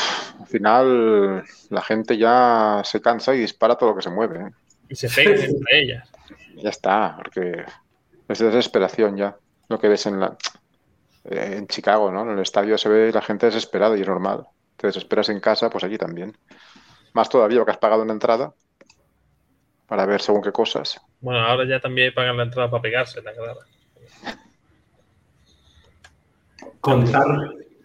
[0.40, 4.38] al final la gente ya se cansa y dispara todo lo que se mueve.
[4.38, 4.50] ¿eh?
[4.88, 6.09] Y se pegan entre ellas.
[6.62, 7.64] Ya está, porque
[8.28, 9.36] es desesperación ya.
[9.68, 10.36] Lo que ves en la
[11.24, 12.22] en Chicago, ¿no?
[12.22, 14.46] En el estadio se ve la gente desesperada y es normal.
[14.76, 16.36] Te desesperas en casa, pues allí también.
[17.12, 18.54] Más todavía que has pagado una entrada
[19.86, 21.00] para ver según qué cosas.
[21.20, 23.61] Bueno, ahora ya también pagan la entrada para pegarse, la claro.
[26.80, 27.26] Contar,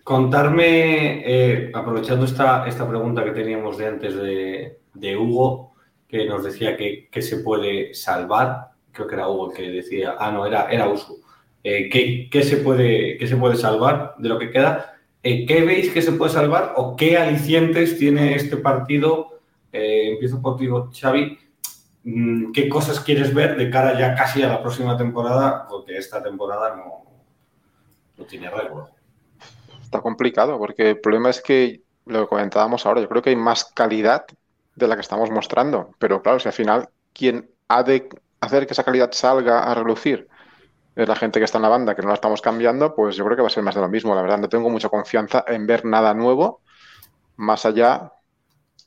[0.03, 5.72] contarme, eh, aprovechando esta, esta pregunta que teníamos de antes de, de Hugo,
[6.14, 10.30] que nos decía que, que se puede salvar, creo que era Hugo que decía, ah,
[10.32, 11.20] no, era, era Usu,
[11.64, 14.93] Eh, ¿qué, qué se puede, ¿qué se puede salvar de lo que queda?
[15.24, 19.39] Eh, ¿Qué veis que se puede salvar o qué alicientes tiene este partido?
[19.72, 21.39] Eh, empiezo por ti, Xavi.
[22.03, 25.68] Mm, ¿Qué cosas quieres ver de cara ya casi a la próxima temporada?
[25.68, 27.05] Porque esta temporada no,
[28.20, 28.89] no tiene récord.
[29.82, 33.36] Está complicado porque el problema es que lo que comentábamos ahora, yo creo que hay
[33.36, 34.26] más calidad
[34.76, 35.91] de la que estamos mostrando.
[35.99, 38.09] Pero claro, si al final quien ha de
[38.41, 40.28] hacer que esa calidad salga a relucir
[40.95, 43.26] es la gente que está en la banda, que no la estamos cambiando, pues yo
[43.26, 44.13] creo que va a ser más de lo mismo.
[44.13, 46.61] La verdad, no tengo mucha confianza en ver nada nuevo,
[47.38, 48.11] más allá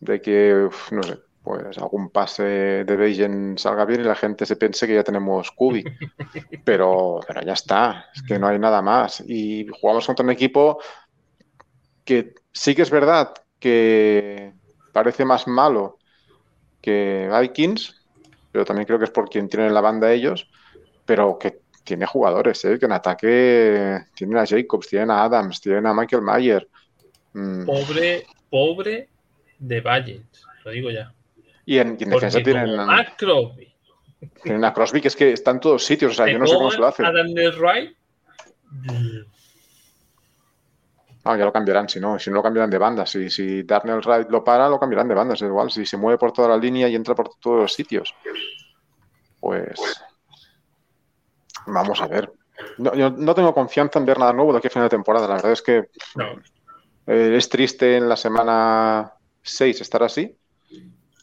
[0.00, 4.46] de que, uf, no sé, pues algún pase de Beijing salga bien y la gente
[4.46, 5.84] se piense que ya tenemos Kubi.
[6.64, 9.22] Pero, pero ya está, es que no hay nada más.
[9.26, 10.78] Y jugamos contra un equipo
[12.04, 14.52] que sí que es verdad que
[14.96, 15.98] parece más malo
[16.80, 18.00] que Vikings,
[18.50, 20.48] pero también creo que es por quien tienen la banda ellos,
[21.04, 22.78] pero que tiene jugadores, ¿eh?
[22.78, 26.66] que en ataque tienen a Jacobs, tienen a Adams, tienen a Michael Mayer.
[27.34, 29.10] Mm, Pobre, pobre
[29.58, 30.22] de Valle,
[30.64, 31.12] lo digo ya.
[31.66, 33.74] Y en, y en defensa tienen, Matt Crosby,
[34.42, 36.54] tienen a Crosby, que es que está en todos sitios, o sea, yo no sé
[36.54, 37.04] cómo se lo hacen.
[37.04, 37.94] A Daniel Wright,
[41.28, 43.04] Ah, ya lo cambiarán, si no, si no lo cambiarán de banda.
[43.04, 45.72] Si, si Darnell Wright lo para, lo cambiarán de banda, es igual.
[45.72, 48.14] Si se mueve por toda la línea y entra por todos los sitios.
[49.40, 49.80] Pues
[51.66, 52.32] vamos a ver.
[52.78, 55.26] No, yo no tengo confianza en ver nada nuevo de aquí a final de temporada.
[55.26, 55.88] La verdad es que
[57.08, 59.12] eh, es triste en la semana
[59.42, 60.32] 6 estar así.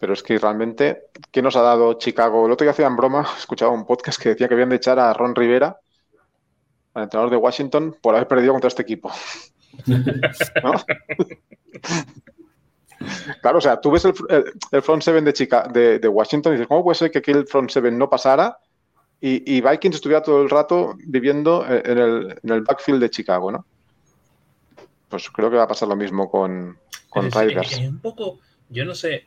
[0.02, 2.46] Pero es que realmente, ¿qué nos ha dado Chicago?
[2.46, 5.14] El otro día hacían broma, escuchaba un podcast que decía que habían de echar a
[5.14, 5.78] Ron Rivera,
[6.94, 9.10] al entrenador de Washington, por haber perdido contra este equipo.
[9.88, 10.74] ¿No?
[13.42, 16.54] Claro, o sea, tú ves el, el- el front seven de, Chica, de, de Washington
[16.54, 18.58] y dices, ¿cómo puede ser que aquí el front seven no pasara
[19.20, 23.52] y, y Vikings estuviera todo el rato viviendo en el, en el backfield de Chicago,
[23.52, 23.66] ¿no?
[25.10, 26.78] Pues creo que va a pasar lo mismo con,
[27.10, 27.36] con Es-.
[27.74, 29.26] Es un poco, yo no sé,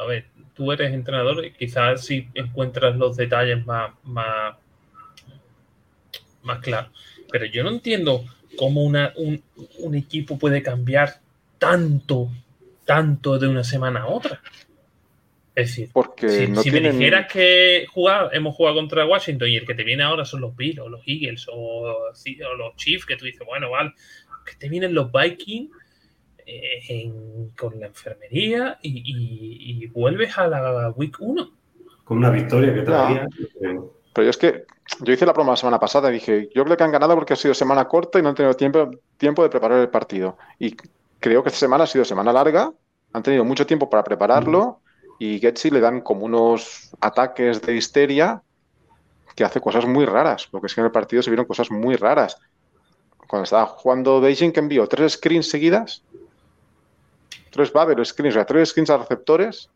[0.00, 4.56] a ver, tú eres entrenador y quizás si encuentras los detalles más, más,
[6.42, 6.90] más claros,
[7.30, 8.24] pero yo no entiendo
[8.58, 9.40] cómo una, un,
[9.78, 11.20] un equipo puede cambiar
[11.58, 12.28] tanto,
[12.84, 14.40] tanto de una semana a otra.
[15.54, 16.92] Es decir, Porque si, no si tienen...
[16.92, 20.40] me dijeras que jugar, hemos jugado contra Washington y el que te viene ahora son
[20.40, 22.10] los Bills o los Eagles o,
[22.56, 23.92] los Chiefs, que tú dices, bueno, vale,
[24.44, 25.70] que te vienen los Vikings
[26.46, 31.52] eh, en- con la enfermería y, y- y vuelves a la Week 1.
[32.04, 33.26] Con una victoria que traía.
[34.18, 34.64] Pero yo es que
[35.02, 37.34] yo hice la broma la semana pasada y dije, yo creo que han ganado porque
[37.34, 40.36] ha sido semana corta y no han tenido tiempo, tiempo de preparar el partido.
[40.58, 40.74] Y
[41.20, 42.72] creo que esta semana ha sido semana larga,
[43.12, 44.80] han tenido mucho tiempo para prepararlo
[45.20, 48.42] y Getsi le dan como unos ataques de histeria
[49.36, 51.94] que hace cosas muy raras, porque es que en el partido se vieron cosas muy
[51.94, 52.40] raras.
[53.28, 56.02] cuando estaba jugando Beijing, que envió tres screens seguidas,
[57.52, 59.70] tres Babel screens, o sea, tres screens a receptores.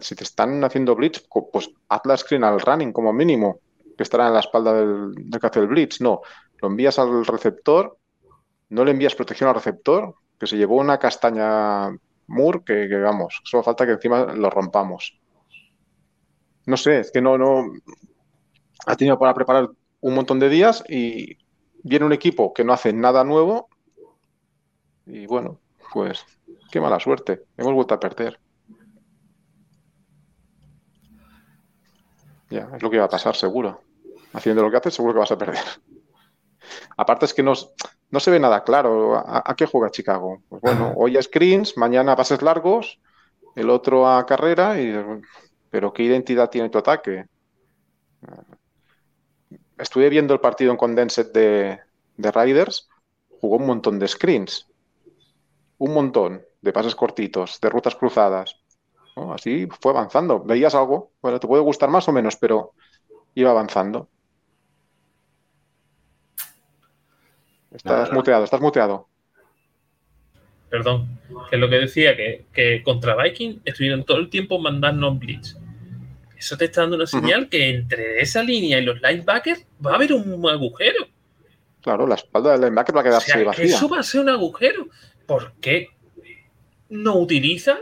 [0.00, 3.60] Si te están haciendo blitz, pues haz la screen al running como mínimo,
[3.96, 6.00] que estará en la espalda del, del que hace el blitz.
[6.00, 6.20] No,
[6.60, 7.96] lo envías al receptor,
[8.68, 11.90] no le envías protección al receptor, que se llevó una castaña
[12.26, 15.18] Moore que, que, vamos, solo falta que encima lo rompamos.
[16.66, 17.72] No sé, es que no, no.
[18.86, 19.68] Ha tenido para preparar
[20.00, 21.36] un montón de días y
[21.82, 23.68] viene un equipo que no hace nada nuevo.
[25.06, 25.58] Y bueno,
[25.92, 26.24] pues
[26.70, 27.42] qué mala suerte.
[27.56, 28.38] Hemos vuelto a perder.
[32.50, 33.80] Ya, es lo que va a pasar, seguro.
[34.32, 35.64] Haciendo lo que haces, seguro que vas a perder.
[36.96, 37.52] Aparte es que no,
[38.10, 39.16] no se ve nada claro.
[39.16, 40.42] ¿A, a qué juega Chicago?
[40.48, 43.00] Pues bueno, hoy a screens, mañana a pases largos,
[43.56, 44.94] el otro a carrera, y,
[45.70, 47.26] pero ¿qué identidad tiene tu ataque?
[49.78, 51.80] Estuve viendo el partido en Condensed de,
[52.16, 52.88] de Riders,
[53.40, 54.68] jugó un montón de screens,
[55.78, 58.59] un montón de pases cortitos, de rutas cruzadas.
[59.20, 59.32] ¿No?
[59.34, 60.40] Así fue avanzando.
[60.42, 62.72] Veías algo, bueno, te puede gustar más o menos, pero
[63.34, 64.08] iba avanzando.
[67.70, 68.14] Estás Nada.
[68.14, 69.08] muteado, estás muteado.
[70.68, 71.18] Perdón,
[71.48, 75.56] que es lo que decía, que, que contra Viking estuvieron todo el tiempo mandando blitz.
[76.36, 79.94] Eso te está dando una señal que entre esa línea y los linebackers va a
[79.96, 81.06] haber un agujero.
[81.82, 83.64] Claro, la espalda del linebacker va a O quedarse sea, vacía.
[83.64, 84.86] eso va a ser un agujero.
[85.26, 85.88] ¿Por qué
[86.88, 87.78] no utiliza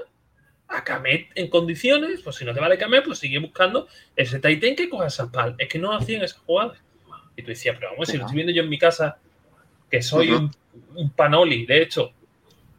[0.68, 2.20] a Kamet en condiciones?
[2.22, 5.54] Pues si no te vale Kamet, pues sigue buscando ese Titan que coja esas pal.
[5.58, 6.78] Es que no hacían esas jugadas.
[7.36, 9.18] Y tú decías, pero vamos, si lo estoy viendo yo en mi casa,
[9.90, 10.50] que soy un,
[10.94, 12.12] un panoli, de hecho,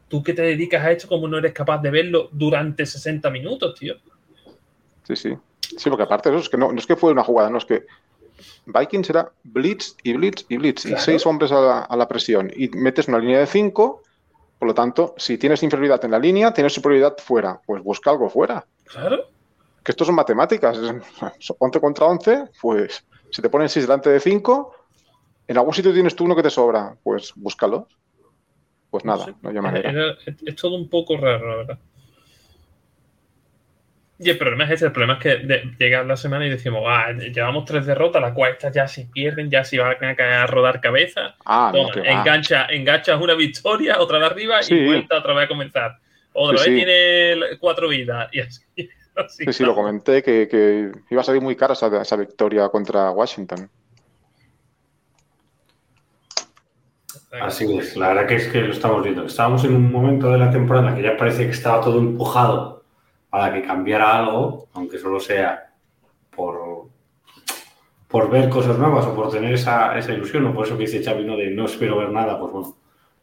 [0.10, 3.80] tú que te dedicas a esto, como no eres capaz de verlo durante 60 minutos,
[3.80, 3.96] tío.
[5.04, 5.38] Sí, sí.
[5.78, 7.58] Sí, porque aparte de eso, es que no, no es que fue una jugada, no
[7.58, 7.86] es que
[8.66, 12.52] Vikings era blitz y blitz y blitz y seis hombres a la, a la presión
[12.56, 14.04] y metes una línea de cinco,
[14.60, 18.30] por lo tanto, si tienes inferioridad en la línea, tienes superioridad fuera, pues busca algo
[18.30, 18.66] fuera.
[18.84, 19.24] Claro.
[19.84, 20.78] Que esto son matemáticas,
[21.40, 24.76] es 11 contra 11, pues si te ponen 6 delante de 5,
[25.48, 27.88] en algún sitio tienes tú uno que te sobra, pues búscalo.
[28.92, 29.36] Pues nada, sé.
[29.42, 29.90] no hay manera.
[29.90, 31.80] Era- es, es todo un poco raro, la verdad.
[34.22, 36.84] Y el problema es ese, el problema es que de- llega la semana y decimos,
[36.86, 40.46] ah, llevamos tres derrotas, la cuarta ya si pierden, ya si van a caer a
[40.46, 41.36] rodar cabeza.
[41.46, 44.76] Ah, no, Toma, engancha, enganchas una victoria, otra de arriba Sí.
[44.76, 45.98] y vuelta otra vez a comenzar.
[46.34, 46.86] Otra Sí, vez sí.
[46.86, 48.28] tiene cuatro vidas.
[48.34, 48.62] Y así,
[49.16, 52.68] así Sí, sí, lo comenté, que, que iba a salir muy cara esa, esa victoria
[52.68, 53.70] contra Washington.
[57.42, 59.26] Así es, la verdad que es que lo estamos viendo.
[59.26, 62.00] Estábamos en un momento de la temporada en la que ya parecía que estaba todo
[62.00, 62.79] empujado
[63.30, 65.74] para que cambiara algo, aunque solo sea
[66.36, 66.88] por,
[68.08, 71.04] por ver cosas nuevas o por tener esa, esa ilusión, o por eso que dice
[71.04, 71.38] Xavi, ¿no?
[71.38, 72.76] de no espero ver nada, pues bueno,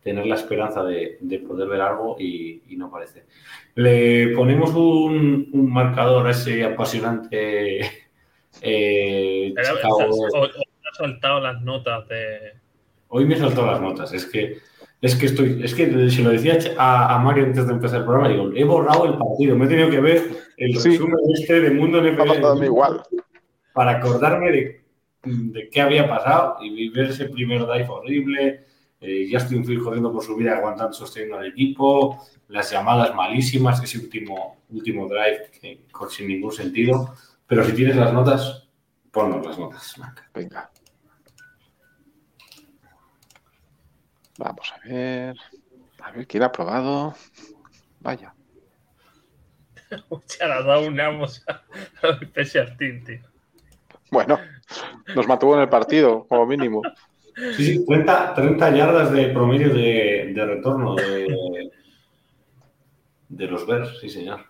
[0.02, 3.24] tener la esperanza de, de poder ver algo y, y no parece.
[3.74, 7.80] Le ponemos un, un marcador a ese apasionante
[8.62, 12.52] eh, Pero, Chicago o- o- ha soltado las notas de.
[13.08, 14.12] Hoy me he saltado las notas.
[14.12, 14.58] Es que,
[15.00, 18.04] es que estoy, es que se lo decía a, a Mario antes de empezar el
[18.04, 20.22] programa, digo, he borrado el partido, me he tenido que ver
[20.56, 20.90] el Sí.
[20.90, 23.02] resumen este de Mundo NFL igual.
[23.72, 24.84] para acordarme de,
[25.24, 28.64] de qué había pasado y ver ese primer dive horrible,
[29.00, 32.18] eh, Justin Field corriendo por su vida, aguantando, sosteniendo al equipo,
[32.48, 37.14] las llamadas malísimas, ese último, último drive que, sin ningún sentido.
[37.46, 38.66] Pero si tienes las notas,
[39.10, 40.30] ponnos las notas, Mac.
[40.34, 40.70] Venga.
[44.38, 45.36] Vamos a ver.
[46.02, 47.14] A ver quién ha probado.
[48.00, 48.34] Vaya.
[50.26, 51.44] Se le ha dado un amos
[52.02, 53.20] al Team, tío.
[54.10, 54.38] Bueno,
[55.14, 56.82] nos mantuvo en el partido, como mínimo.
[57.56, 61.70] Sí, sí, 30, 30 yardas de promedio de, de retorno de,
[63.28, 64.40] de los Bears, sí, señor.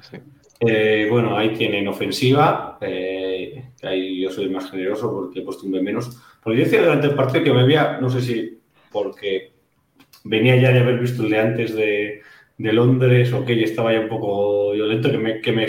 [0.00, 0.18] Sí.
[0.60, 5.72] Eh, bueno, ahí tienen ofensiva, eh, ahí yo soy más generoso porque he puesto un
[5.72, 6.20] menos.
[6.42, 8.61] Porque yo decía durante el partido que me había, no sé si
[8.92, 9.52] porque
[10.24, 12.22] venía ya de haber visto el de antes de,
[12.58, 15.66] de Londres o que ya estaba ya un poco violento, que, me, que, me,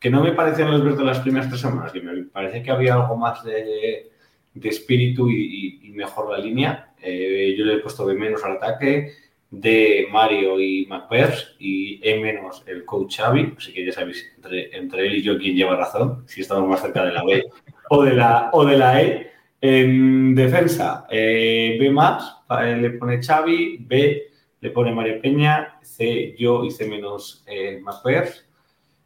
[0.00, 2.94] que no me parecían los de las primeras tres semanas, que me parecía que había
[2.94, 4.10] algo más de,
[4.54, 6.92] de espíritu y, mejor la línea.
[7.00, 9.12] Eh, yo le he puesto B menos al ataque,
[9.60, 14.76] de Mario y McPers y E menos el coach Xavi, así que ya sabéis entre,
[14.76, 17.44] entre él y yo quién lleva razón, si estamos más cerca de la B
[17.90, 19.33] o de la, o de la E.
[19.66, 24.22] En defensa, eh, B más, eh, le pone Xavi, B
[24.60, 28.46] le pone Mario Peña, C yo y C menos eh, McPers.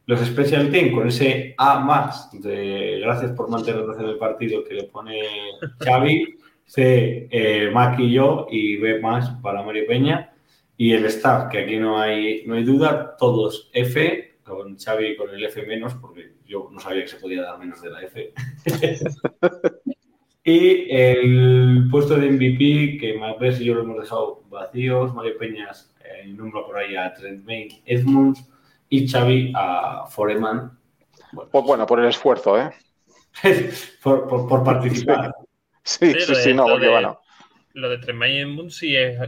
[0.05, 4.73] Los Special Team con ese A más de gracias por mantenernos en el partido que
[4.73, 5.21] le pone
[5.79, 6.35] Xavi,
[6.65, 10.33] C, eh, Mac y yo, y B más para Mario Peña.
[10.75, 15.29] Y el staff, que aquí no hay, no hay duda, todos F, con Xavi con
[15.29, 18.33] el F menos, porque yo no sabía que se podía dar menos de la F.
[20.43, 25.93] y el puesto de MVP, que Malvers y yo lo hemos dejado vacíos, Mario Peñas
[26.03, 28.47] eh, nombra por ahí a Trent Main, Edmunds
[28.89, 30.77] y Xavi a Foreman.
[31.31, 32.71] Bueno, pues bueno por el esfuerzo, ¿eh?
[34.03, 35.33] por, por, por, participar.
[35.83, 37.19] Sí, sí, sí, no, porque de, bueno.
[37.73, 39.19] Lo de Trent Main Edmunds, si, es,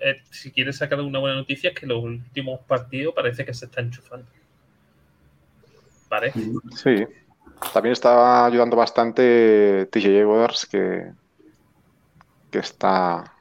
[0.00, 3.64] es, si quieres sacar una buena noticia, es que los últimos partidos parece que se
[3.64, 4.26] está enchufando.
[6.08, 6.40] Parece.
[6.76, 7.06] Sí.
[7.72, 11.12] También está ayudando bastante TJ Edwards, que,
[12.50, 13.32] que está.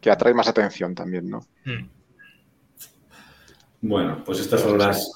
[0.00, 1.40] que atrae más atención también, ¿no?
[1.64, 1.88] Hmm.
[3.82, 5.12] Bueno, pues estas son las,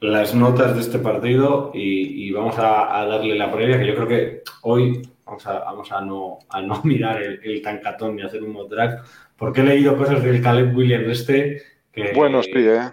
[0.00, 3.94] las notas de este partido y, y vamos a, a, darle la previa, que yo
[3.94, 8.22] creo que hoy vamos a, vamos a, no, a no mirar el, el tancatón ni
[8.22, 9.02] hacer un mod drag,
[9.36, 12.90] porque he leído cosas del Caleb Williams este que, bueno, sí, ¿eh?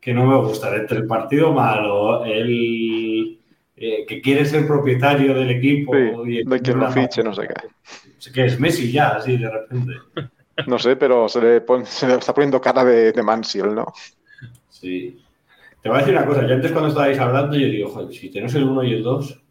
[0.00, 0.74] que no me gustan.
[0.74, 2.48] Entre el partido malo, el
[3.82, 5.94] eh, que quiere ser propietario del equipo.
[5.94, 8.30] Sí, y de que lo fiche, no sé qué.
[8.30, 9.94] Que es Messi ya, así de repente.
[10.66, 13.86] No sé, pero se le, pone, se le está poniendo cara de, de Mansiel, ¿no?
[14.68, 15.18] Sí.
[15.82, 16.46] Te voy a decir una cosa.
[16.46, 19.42] Yo antes cuando estabais hablando, yo digo, joder, si tenemos el 1 y el 2,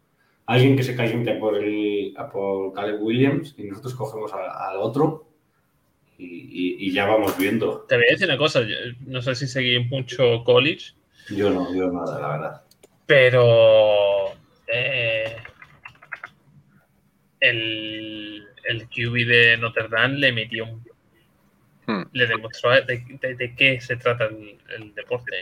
[0.46, 5.26] alguien que se caliente por, el, por Caleb Williams y nosotros cogemos al, al otro
[6.18, 7.84] y, y, y, ya vamos viendo.
[7.88, 8.60] Te voy a decir una cosa.
[9.06, 10.92] No sé si seguís mucho college.
[11.30, 12.62] Yo no, yo nada, la verdad.
[13.06, 14.19] Pero
[14.72, 15.36] eh,
[17.40, 20.90] el, el QB de Notre Dame le metió un
[21.86, 22.02] Hmm.
[22.12, 25.32] le demostró de, de, de, qué se trata el, el deporte.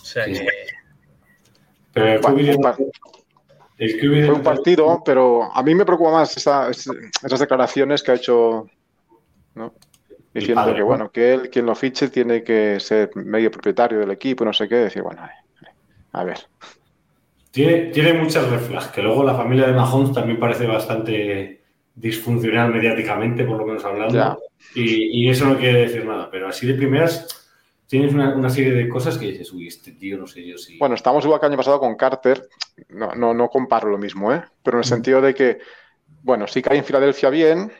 [0.00, 0.32] O sea Sí.
[0.32, 0.48] que.
[1.92, 2.76] Pero el Bueno, QB de- un par-
[3.78, 6.88] el QB de- Fue un partido, pero a mí me preocupa más esa- es-
[7.22, 8.66] esas declaraciones que ha hecho,
[9.54, 9.74] ¿no?
[10.32, 10.86] Diciendo padre, que, ¿no?
[10.86, 14.52] bueno, que él, quien lo fiche, tiene que ser medio propietario del equipo y no
[14.52, 14.76] sé qué.
[14.76, 15.30] Decir, bueno, ay,
[16.14, 16.38] a ver.
[17.50, 21.62] Tiene, tiene muchas red flags, que luego la familia de Mahomes también parece bastante
[21.94, 24.42] disfuncional mediáticamente, por lo menos hablando.
[24.74, 27.28] Y, y eso no quiere decir nada, pero así de primeras
[27.86, 30.78] tienes una, una serie de cosas que dices, uy, este tío no sé yo si...
[30.78, 32.48] Bueno, estamos igual que el año pasado con Carter.
[32.88, 34.42] No, no, no comparo lo mismo, ¿eh?
[34.62, 35.58] Pero en el sentido de que,
[36.22, 37.72] bueno, si cae en Filadelfia bien,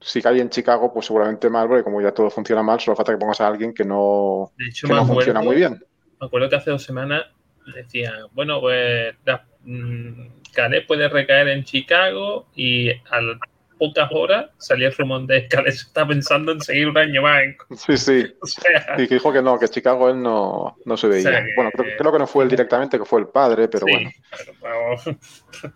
[0.00, 3.12] si cae en Chicago, pues seguramente mal, porque como ya todo funciona mal, solo falta
[3.12, 5.82] que pongas a alguien que no, De hecho, que no funciona muy bien.
[6.20, 7.24] Me acuerdo que hace dos semanas
[7.74, 13.38] decía, bueno, pues la- mm, Caleb puede recaer en Chicago y a las
[13.78, 17.42] pocas horas salía el rumor de Caleb está pensando en seguir un año más.
[17.42, 18.34] en- Sí, sí.
[18.42, 21.28] O sea, Y que dijo que no, que Chicago él no, no se veía.
[21.28, 23.68] O sea que- Bueno, creo, creo que no fue él directamente, que fue el padre,
[23.68, 24.10] pero sí, bueno.
[24.36, 25.04] pero vamos.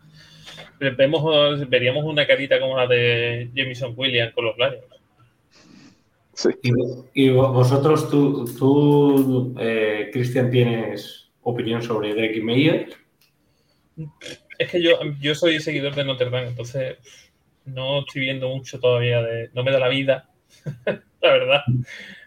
[0.98, 4.84] Vemos, veríamos una carita como la de Jamison Williams con los Lions.
[6.34, 6.48] Sí.
[6.62, 6.72] Y,
[7.26, 12.88] y vosotros, tú, tú eh, Cristian, tienes opinión sobre Drake Mayer.
[14.58, 16.96] Es que yo, yo soy seguidor de Notre Dame, entonces
[17.64, 19.50] no estoy viendo mucho todavía de.
[19.54, 20.30] No me da la vida,
[20.86, 21.62] la verdad.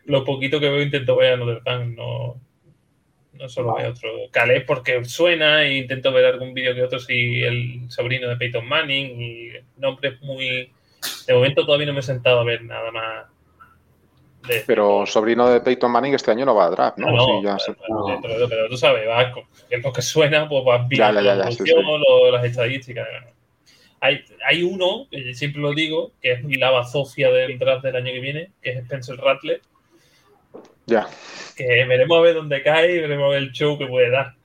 [0.05, 2.39] Lo poquito que veo intento ver a Notre Dame, no,
[3.33, 4.09] no solo veo otro.
[4.31, 8.67] Calais porque suena e intento ver algún vídeo que otro, si el sobrino de Peyton
[8.67, 10.71] Manning y nombres muy.
[11.25, 13.25] De momento todavía no me he sentado a ver nada más.
[14.47, 17.11] De, Pero sobrino de Peyton Manning este año no va a draft, ¿no?
[17.11, 19.03] no, Sí, ya se- pero, pero- tú sabes,
[19.69, 23.07] es lo que suena, pues vas viendo ya, ya, la sí, evolución, lo- las estadísticas.
[23.99, 28.11] Hay, hay uno, que siempre lo digo, que es la bazofia del draft del año
[28.11, 29.61] que viene, que es Spencer Rattler,
[30.85, 31.07] ya.
[31.55, 34.35] que veremos a ver dónde cae y veremos a ver el show que puede dar.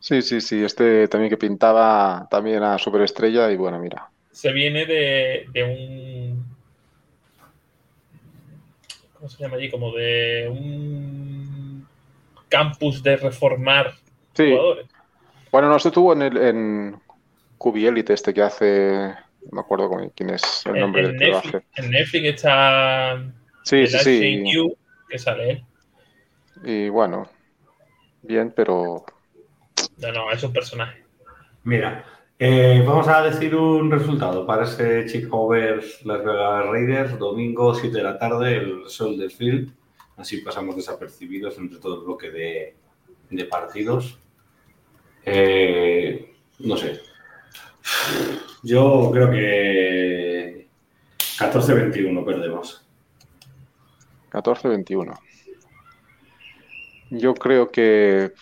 [0.00, 0.64] Sí, sí, sí.
[0.64, 4.10] Este también que pintaba también a superestrella y bueno, mira.
[4.32, 6.49] Se viene de, de un.
[9.20, 9.68] ¿Cómo se llama allí?
[9.70, 11.86] Como de un
[12.48, 13.92] campus de reformar
[14.34, 14.48] Sí.
[14.50, 14.86] jugadores.
[15.52, 17.00] Bueno, no, este tuvo en el en
[17.58, 19.14] QB Elite este que hace.
[19.42, 23.22] No me acuerdo con- quién es el nombre en del Netflix, en Netflix está
[23.62, 24.42] Sí, el sí, sí.
[25.08, 25.64] Que sale él.
[26.64, 27.28] Y bueno,
[28.22, 29.04] bien, pero
[29.98, 31.04] No, no, es un personaje.
[31.64, 32.04] Mira,
[32.42, 37.94] eh, vamos a decir un resultado para ese Chicago Bears Las Vegas Raiders, domingo 7
[37.94, 39.70] de la tarde, el Soldier Field.
[40.16, 42.76] Así pasamos desapercibidos entre todo el bloque de,
[43.28, 44.18] de partidos.
[45.26, 47.00] Eh, no sé.
[48.62, 50.68] Yo creo que
[51.38, 52.86] 14-21 perdemos.
[54.30, 55.18] 14-21.
[57.10, 58.32] Yo creo que.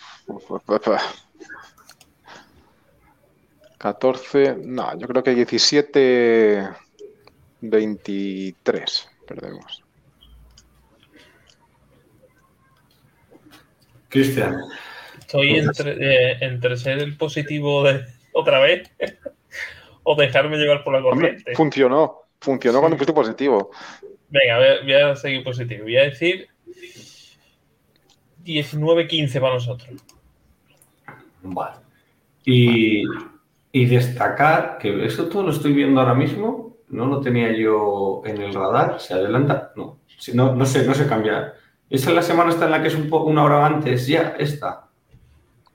[3.79, 6.67] 14, no, yo creo que 17,
[7.61, 9.83] 23 perdemos.
[14.09, 14.57] Cristian.
[15.17, 18.91] Estoy entre, eh, entre ser el positivo de otra vez
[20.03, 21.55] o dejarme llevar por la Hombre, corriente.
[21.55, 23.71] funcionó, funcionó cuando fuiste positivo.
[24.27, 25.83] Venga, a voy a seguir positivo.
[25.83, 26.49] Voy a decir
[28.43, 29.89] 19-15 para nosotros.
[31.43, 31.77] Vale.
[32.43, 33.03] Y,
[33.71, 38.41] y destacar que eso todo lo estoy viendo ahora mismo, no lo tenía yo en
[38.41, 41.53] el radar, se adelanta, no, si no, no sé, no se cambia.
[41.89, 44.35] ¿Esa es la semana esta en la que es un poco una hora antes ya?
[44.37, 44.87] Esta.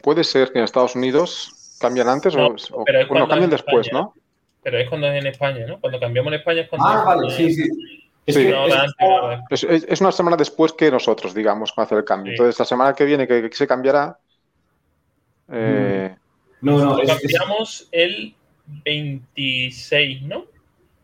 [0.03, 3.87] Puede ser que en Estados Unidos cambian antes No, o, pero bueno, cuando cambian después,
[3.87, 4.03] España.
[4.05, 4.15] ¿no?
[4.63, 5.81] Pero es cuando es en España, ¿no?
[5.81, 6.87] Cuando cambiamos en España es cuando.
[6.89, 7.69] Ah, vale, sí, sí.
[8.27, 10.03] Es Sí.
[10.03, 12.31] una semana después que nosotros, digamos, con hacer el cambio.
[12.31, 12.37] Sí.
[12.37, 14.19] Entonces, la semana que viene que, que se cambiará.
[15.53, 16.17] eh,
[16.65, 18.35] no, no, es, es- Cambiamos el
[18.85, 20.47] 26, ¿no?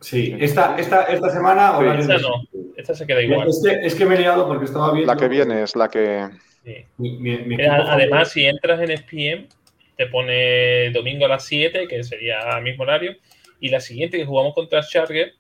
[0.00, 2.06] sí, esta, esta, esta semana Sí.
[2.06, 2.42] de- no.
[2.76, 3.46] Esta se queda igual.
[3.48, 5.12] Es que, es que me he liado porque estaba viendo.
[5.12, 6.28] la que viene es la que.
[6.64, 6.74] Sí.
[6.96, 9.48] Mi- mi- mi equipo Además, si entras en SPM,
[9.96, 13.16] te pone domingo a las 7, que sería el mismo horario,
[13.60, 15.34] y la siguiente que jugamos contra Charger,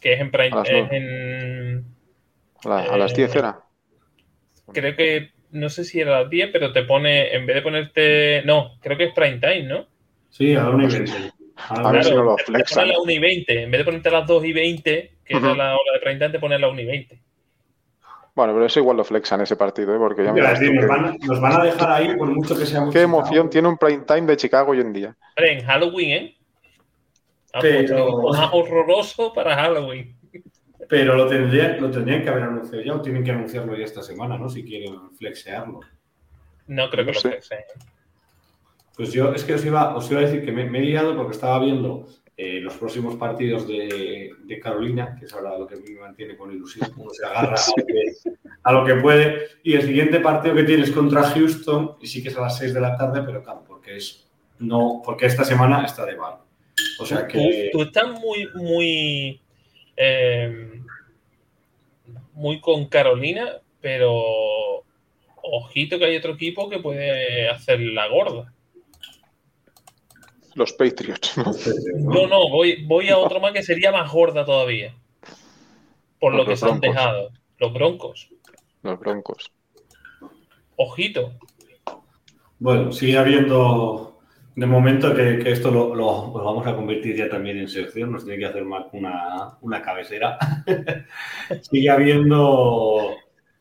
[0.00, 0.96] que es en prime, A las es nueve.
[0.96, 1.84] en
[2.64, 3.60] A, la- a las Eh, 10 era.
[4.72, 7.62] creo que no sé si era a las 10, pero te pone, en vez de
[7.62, 9.86] ponerte, no, creo que es prime time, ¿no?
[10.28, 11.14] Sí, a la una y Pues sí.
[11.14, 11.32] veinte.
[11.68, 12.82] A ver si no lo te- te flexan.
[12.84, 15.12] pone a la 1 y 20, en vez de ponerte a las 2 y 20,
[15.24, 15.56] que era Ujú.
[15.56, 17.20] la hora de prime time, te pone a la 1 y 20.
[18.34, 19.98] Bueno, pero eso igual lo flexan ese partido, ¿eh?
[19.98, 22.28] porque ya Mira, miras sí, tú nos, van, a- nos van a dejar ahí por
[22.28, 22.94] mucho que seamos.
[22.94, 25.16] qué emoción tiene un prime time de Chicago hoy en día.
[25.36, 26.36] Pero en Halloween, ¿eh?
[27.60, 28.14] Pero-
[28.52, 30.16] horroroso para Halloween.
[30.90, 34.02] Pero lo tendrían, lo tendrían que haber anunciado ya o tienen que anunciarlo ya esta
[34.02, 34.48] semana, ¿no?
[34.50, 35.80] Si quieren flexearlo.
[36.66, 37.28] No creo que No lo sé.
[37.28, 37.58] flexen.
[38.96, 41.16] Pues yo es que os iba, os iba a decir que me, me he liado
[41.16, 45.76] porque estaba viendo eh, los próximos partidos de, de Carolina, que es ahora lo que
[45.76, 46.90] a mí me mantiene con ilusión.
[46.96, 48.02] Uno se agarra a, lo que,
[48.64, 49.46] a lo que puede.
[49.62, 52.58] Y el siguiente partido que tiene es contra Houston, y sí que es a las
[52.58, 54.26] 6 de la tarde, pero claro, porque es
[54.58, 56.34] no, porque esta semana está de mal.
[56.98, 57.70] O sea que.
[57.72, 59.40] Tú, tú estás muy, muy,
[60.02, 60.80] eh,
[62.32, 64.82] muy con Carolina, pero
[65.42, 68.50] ojito que hay otro equipo que puede hacer la gorda.
[70.54, 71.36] Los Patriots.
[71.36, 72.26] ¿no?
[72.26, 74.94] No, voy, voy a otro más que sería más gorda todavía.
[76.18, 77.30] Por lo Los que se han dejado.
[77.58, 78.30] Los Broncos.
[78.82, 79.52] Los Broncos.
[80.76, 81.34] Ojito.
[82.58, 84.09] Bueno, sigue habiendo.
[84.54, 88.24] De momento que, que esto lo, lo- vamos a convertir ya también en sección, nos
[88.24, 90.38] tiene que hacer más una, una cabecera.
[91.62, 93.14] sigue habiendo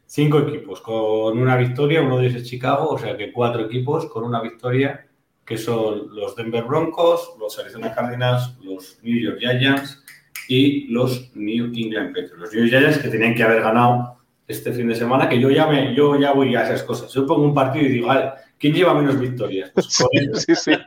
[0.05, 4.07] cinco equipos con una victoria, uno de ellos es Chicago, o sea que cuatro equipos
[4.07, 5.07] con una victoria,
[5.45, 10.03] que son los Denver Broncos, los Arizona Cardinals, los New York Giants
[10.47, 12.37] y los New England Patriots.
[12.37, 14.17] Los New York Giants que tenían que haber ganado
[14.47, 17.13] este fin de semana, que yo ya, me, yo ya voy a esas cosas.
[17.13, 19.71] Yo pongo un partido y digo, vale, ¿quién lleva menos victorias?
[19.73, 20.77] Pues con, Sí, ese, sí, sí.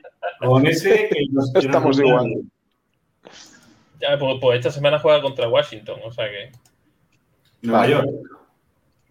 [0.41, 2.33] con ese que nos- que nos Estamos igual.
[4.01, 6.51] Ya, pues, pues esta semana juega contra Washington, o sea que.
[7.62, 8.09] Nueva York.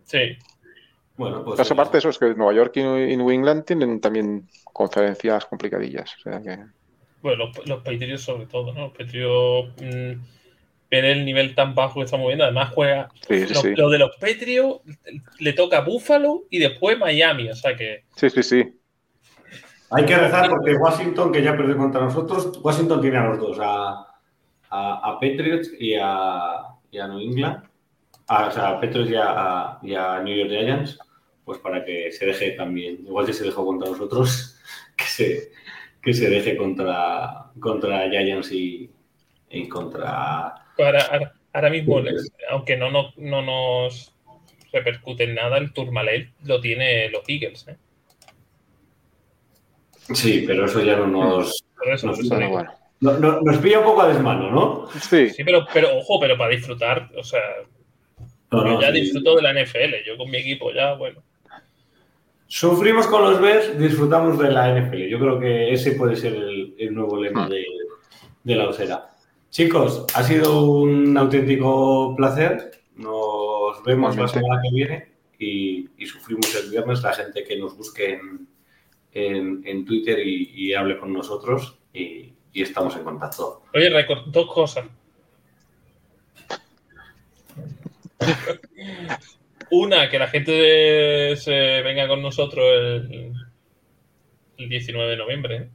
[0.03, 0.38] Sí.
[1.16, 1.57] Bueno, pues.
[1.62, 2.84] Pero aparte de eso, es que Nueva York y
[3.16, 6.14] New England tienen también conferencias complicadillas.
[6.18, 6.57] O sea que.
[7.22, 8.82] Bueno, los, los Patriots sobre todo, ¿no?
[8.88, 10.14] Los Patriots mm,
[10.91, 12.43] ver el nivel tan bajo que estamos viendo.
[12.43, 13.75] Además juega Sí, sí, lo, sí.
[13.75, 14.81] lo de los Patriots
[15.39, 18.77] le toca Buffalo y después Miami, o sea que Sí, sí, sí.
[19.89, 23.57] Hay que rezar porque Washington, que ya perdió contra nosotros, Washington tiene a los dos,
[23.59, 24.05] a,
[24.69, 26.59] a, a Patriots y a,
[26.91, 27.63] y a New England.
[28.27, 30.97] A, o sea, a Patriots y a, y a New York Giants,
[31.43, 34.57] pues para que se deje también, igual que se dejó contra nosotros,
[34.95, 35.51] que se,
[36.01, 38.89] que se deje contra, contra Giants y,
[39.49, 40.55] y contra...
[40.78, 42.01] ahora, mismo,
[42.49, 44.13] aunque no, nos- no nos
[44.74, 47.67] repercute en nada, el Tourmalet lo tiene los Eagles.
[47.67, 47.76] ¿eh?
[50.13, 51.63] Sí, pero eso ya no nos,
[51.93, 54.88] eso, Nos- eso Bueno, no- no- nos pilla un poco a desmano, ¿no?
[54.99, 57.41] Sí, Sí, pero, pero ojo, pero para disfrutar, o sea,
[58.51, 59.01] No, yo no, ya sí.
[59.01, 61.24] disfruto de la NFL, yo con mi equipo ya, bueno.
[62.47, 65.07] Sufrimos con los Bears, disfrutamos de la NFL.
[65.09, 67.49] Yo creo que ese puede ser el, el nuevo lema Hmm.
[67.49, 67.65] de,
[68.43, 69.05] de la osera.
[69.51, 72.71] Chicos, ha sido un auténtico placer.
[72.95, 77.01] Nos vemos la semana que viene y, y sufrimos el viernes.
[77.03, 78.47] La gente que nos busque en,
[79.13, 83.63] en- en Twitter y, y hable con nosotros y, y estamos en contacto.
[83.73, 84.85] Oye, record- dos cosas.
[89.71, 93.33] Una, que la gente se venga con nosotros el,
[94.57, 95.69] el 19 de noviembre ¿eh?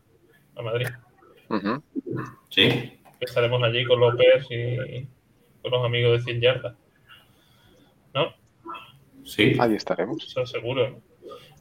[0.57, 0.87] a Madrid.
[2.51, 2.96] Sí.
[3.27, 5.07] Estaremos allí con los Bears y
[5.63, 6.75] con los amigos de 100 yardas.
[8.15, 8.33] ¿No?
[9.25, 9.57] Sí.
[9.59, 10.25] Ahí estaremos.
[10.25, 11.01] Eso seguro.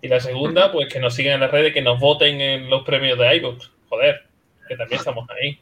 [0.02, 2.84] Y la segunda, pues que nos sigan en las redes, que nos voten en los
[2.84, 3.72] premios de iVoox.
[3.90, 4.24] Joder,
[4.68, 5.60] que también estamos ahí.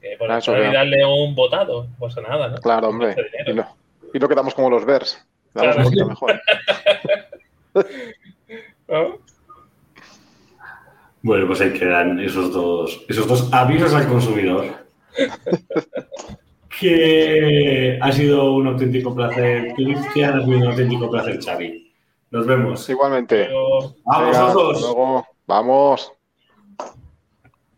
[0.00, 2.56] Que por Ah, eso darle un votado, no pasa nada, ¿no?
[2.58, 3.14] Claro, hombre.
[3.46, 3.76] Y no,
[4.12, 5.24] y no quedamos como los Bears.
[5.54, 5.78] Damos Claro.
[5.78, 6.40] un poquito mejor.
[8.88, 9.18] ¿No?
[11.22, 14.64] Bueno, pues ahí quedan esos dos, esos dos avisos al consumidor.
[16.80, 21.92] que ha sido un auténtico placer, Cristian, ha sido un auténtico placer, Xavi.
[22.30, 22.88] Nos vemos.
[22.88, 23.44] Igualmente.
[23.44, 25.24] Pero- ¡Vamos, Venga.
[25.46, 26.12] Vamos.